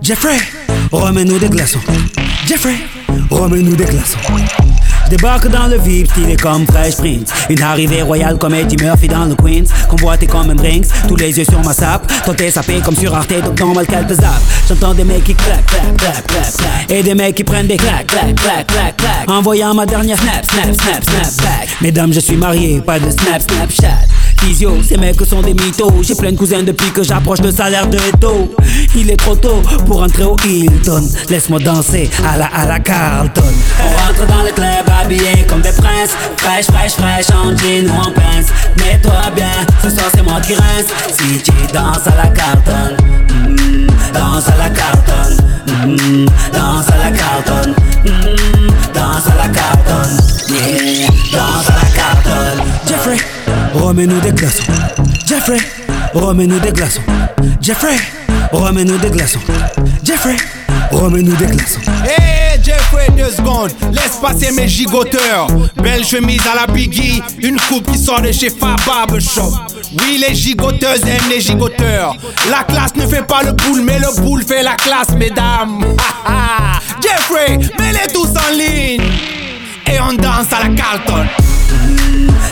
Jeffrey, 0.00 0.36
remets-nous 0.92 1.40
des 1.40 1.48
glaçons 1.48 1.80
Jeffrey, 2.46 2.76
remets-nous 3.30 3.74
des 3.74 3.84
glaçons 3.84 4.18
Débarque 5.08 5.48
dans 5.48 5.66
le 5.66 5.76
VIP, 5.76 6.08
stylé 6.08 6.36
comme 6.36 6.64
Fresh 6.66 6.98
Prince. 6.98 7.32
Une 7.48 7.60
arrivée 7.62 8.02
royale 8.02 8.38
comme 8.38 8.54
Eddie 8.54 8.76
Murphy 8.76 9.08
dans 9.08 9.24
le 9.24 9.34
Queens. 9.34 9.64
Convoité 9.88 10.28
comme 10.28 10.50
un 10.50 10.54
Brinks, 10.54 10.86
tous 11.08 11.16
les 11.16 11.36
yeux 11.36 11.44
sur 11.44 11.58
ma 11.64 11.72
sape. 11.72 12.06
T'es 12.36 12.52
sapé 12.52 12.80
comme 12.80 12.94
sur 12.94 13.12
Arte, 13.12 13.34
donc 13.44 13.58
normal 13.58 13.88
qu'elle 13.88 14.06
te 14.06 14.14
zappe. 14.14 14.40
J'entends 14.68 14.94
des 14.94 15.02
mecs 15.02 15.24
qui 15.24 15.34
claquent, 15.34 15.66
claquent, 15.66 15.96
claquent, 15.96 16.26
claquent, 16.26 16.56
claquent. 16.56 16.90
Et 16.90 17.02
des 17.02 17.16
mecs 17.16 17.34
qui 17.34 17.42
prennent 17.42 17.66
des 17.66 17.76
claques, 17.76 18.06
claques, 18.06 18.36
claques, 18.36 18.66
claques, 18.68 18.96
claques. 18.98 19.28
Envoyant 19.28 19.74
ma 19.74 19.84
dernière 19.84 20.16
snap, 20.16 20.46
snap, 20.46 20.80
snap, 20.80 21.04
snap 21.04 21.44
back. 21.44 21.68
Mesdames, 21.80 22.12
je 22.12 22.20
suis 22.20 22.36
marié, 22.36 22.80
pas 22.80 23.00
de 23.00 23.10
snap, 23.10 23.42
snapchat. 23.42 24.06
Ces 24.82 24.96
mecs 24.96 25.20
sont 25.26 25.42
des 25.42 25.52
mythos. 25.52 25.92
J'ai 26.02 26.14
plein 26.14 26.32
de 26.32 26.36
cousins 26.36 26.62
depuis 26.62 26.90
que 26.90 27.02
j'approche 27.02 27.40
le 27.40 27.52
salaire 27.52 27.86
de 27.86 27.98
Eto. 27.98 28.52
Il 28.96 29.10
est 29.10 29.16
trop 29.16 29.36
tôt 29.36 29.62
pour 29.86 30.02
entrer 30.02 30.24
au 30.24 30.36
Hilton. 30.44 31.02
Laisse-moi 31.28 31.60
danser 31.60 32.10
à 32.26 32.38
la 32.38 32.46
à 32.46 32.66
la 32.66 32.80
Carlton. 32.80 33.42
On 33.82 34.06
rentre 34.06 34.26
dans 34.26 34.42
le 34.42 34.50
club 34.52 34.86
habillé 35.02 35.44
comme 35.46 35.60
des 35.60 35.72
princes. 35.72 36.16
Fraîche, 36.38 36.66
fraîche, 36.66 36.92
fraîche, 36.92 37.26
en 37.30 37.56
jean 37.56 37.86
ou 37.86 38.00
en 38.00 38.12
pince. 38.12 38.48
Mets-toi 38.78 39.30
bien, 39.36 39.52
ce 39.82 39.90
soir 39.90 40.06
c'est 40.14 40.22
moi 40.22 40.40
qui 40.40 40.54
rince. 40.54 40.86
Si 41.18 41.42
tu 41.42 41.52
danses 41.72 42.06
à 42.06 42.16
la 42.16 42.28
Carlton, 42.28 42.96
mm, 43.28 43.86
danse 44.14 44.48
à 44.48 44.56
la 44.56 44.70
Carlton, 44.70 45.36
mm, 45.86 46.26
danse 46.52 46.88
à 46.88 46.96
la 47.04 47.16
Carlton, 47.16 47.74
mm, 48.04 48.94
danse 48.94 49.26
à 49.26 49.36
la 49.36 49.48
Carlton, 49.48 49.70
Remets-nous 53.74 54.20
des 54.20 54.32
glaçons. 54.32 54.64
Jeffrey, 55.26 55.58
remets-nous 56.12 56.58
des 56.60 56.72
glaçons. 56.72 57.02
Jeffrey, 57.60 57.96
remets-nous 58.52 58.98
des 58.98 59.10
glaçons. 59.10 59.38
Jeffrey, 60.02 60.36
remets-nous 60.90 61.36
des 61.36 61.46
glaçons. 61.46 61.80
Hey 62.04 62.60
Jeffrey, 62.62 63.08
deux 63.16 63.30
secondes, 63.30 63.70
laisse 63.92 64.16
passer 64.20 64.50
mes 64.52 64.66
gigoteurs. 64.66 65.46
Belle 65.76 66.04
chemise 66.04 66.42
à 66.52 66.54
la 66.54 66.72
Biggie, 66.72 67.22
une 67.42 67.60
coupe 67.60 67.90
qui 67.90 67.98
sort 67.98 68.20
de 68.20 68.32
chez 68.32 68.50
Fab 68.50 68.78
Barbershop. 68.84 69.52
Oui, 69.98 70.22
les 70.26 70.34
gigoteuses 70.34 71.02
aiment 71.02 71.30
les 71.30 71.40
gigoteurs. 71.40 72.16
La 72.50 72.64
classe 72.64 72.94
ne 72.96 73.06
fait 73.06 73.26
pas 73.26 73.42
le 73.42 73.52
boule, 73.52 73.82
mais 73.82 73.98
le 73.98 74.20
boule 74.20 74.44
fait 74.44 74.62
la 74.62 74.74
classe, 74.74 75.10
mesdames. 75.16 75.84
Jeffrey, 77.02 77.58
mets-les 77.78 78.12
tous 78.12 78.28
en 78.28 78.52
ligne. 78.56 79.39
on 80.00 80.16
danza 80.16 80.58
la 80.58 80.72
Carlton. 80.74 81.30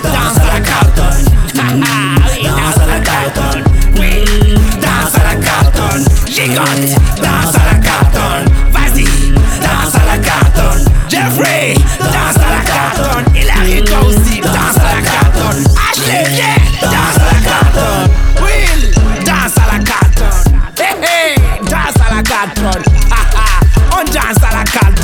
Danza 0.03 0.43
alla 0.43 0.61
Carlton. 0.61 1.25
Danza 1.53 2.83
alla 2.83 3.01
Carlton. 3.01 3.63
Danza 4.79 5.23
la 5.23 5.39
Carlton. 5.39 6.05
Gigot 6.27 7.21
Danza 7.21 7.63
la 7.65 7.79
Carlton. 7.79 8.71
Vas-y 8.71 9.33
Danza 9.61 10.01
alla 10.01 10.08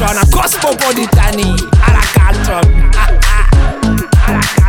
Attraction, 0.04 0.18
a 0.18 0.30
gospel 0.30 0.76
body 0.76 1.06
tani, 1.06 1.56
a 1.80 1.92
la. 4.58 4.63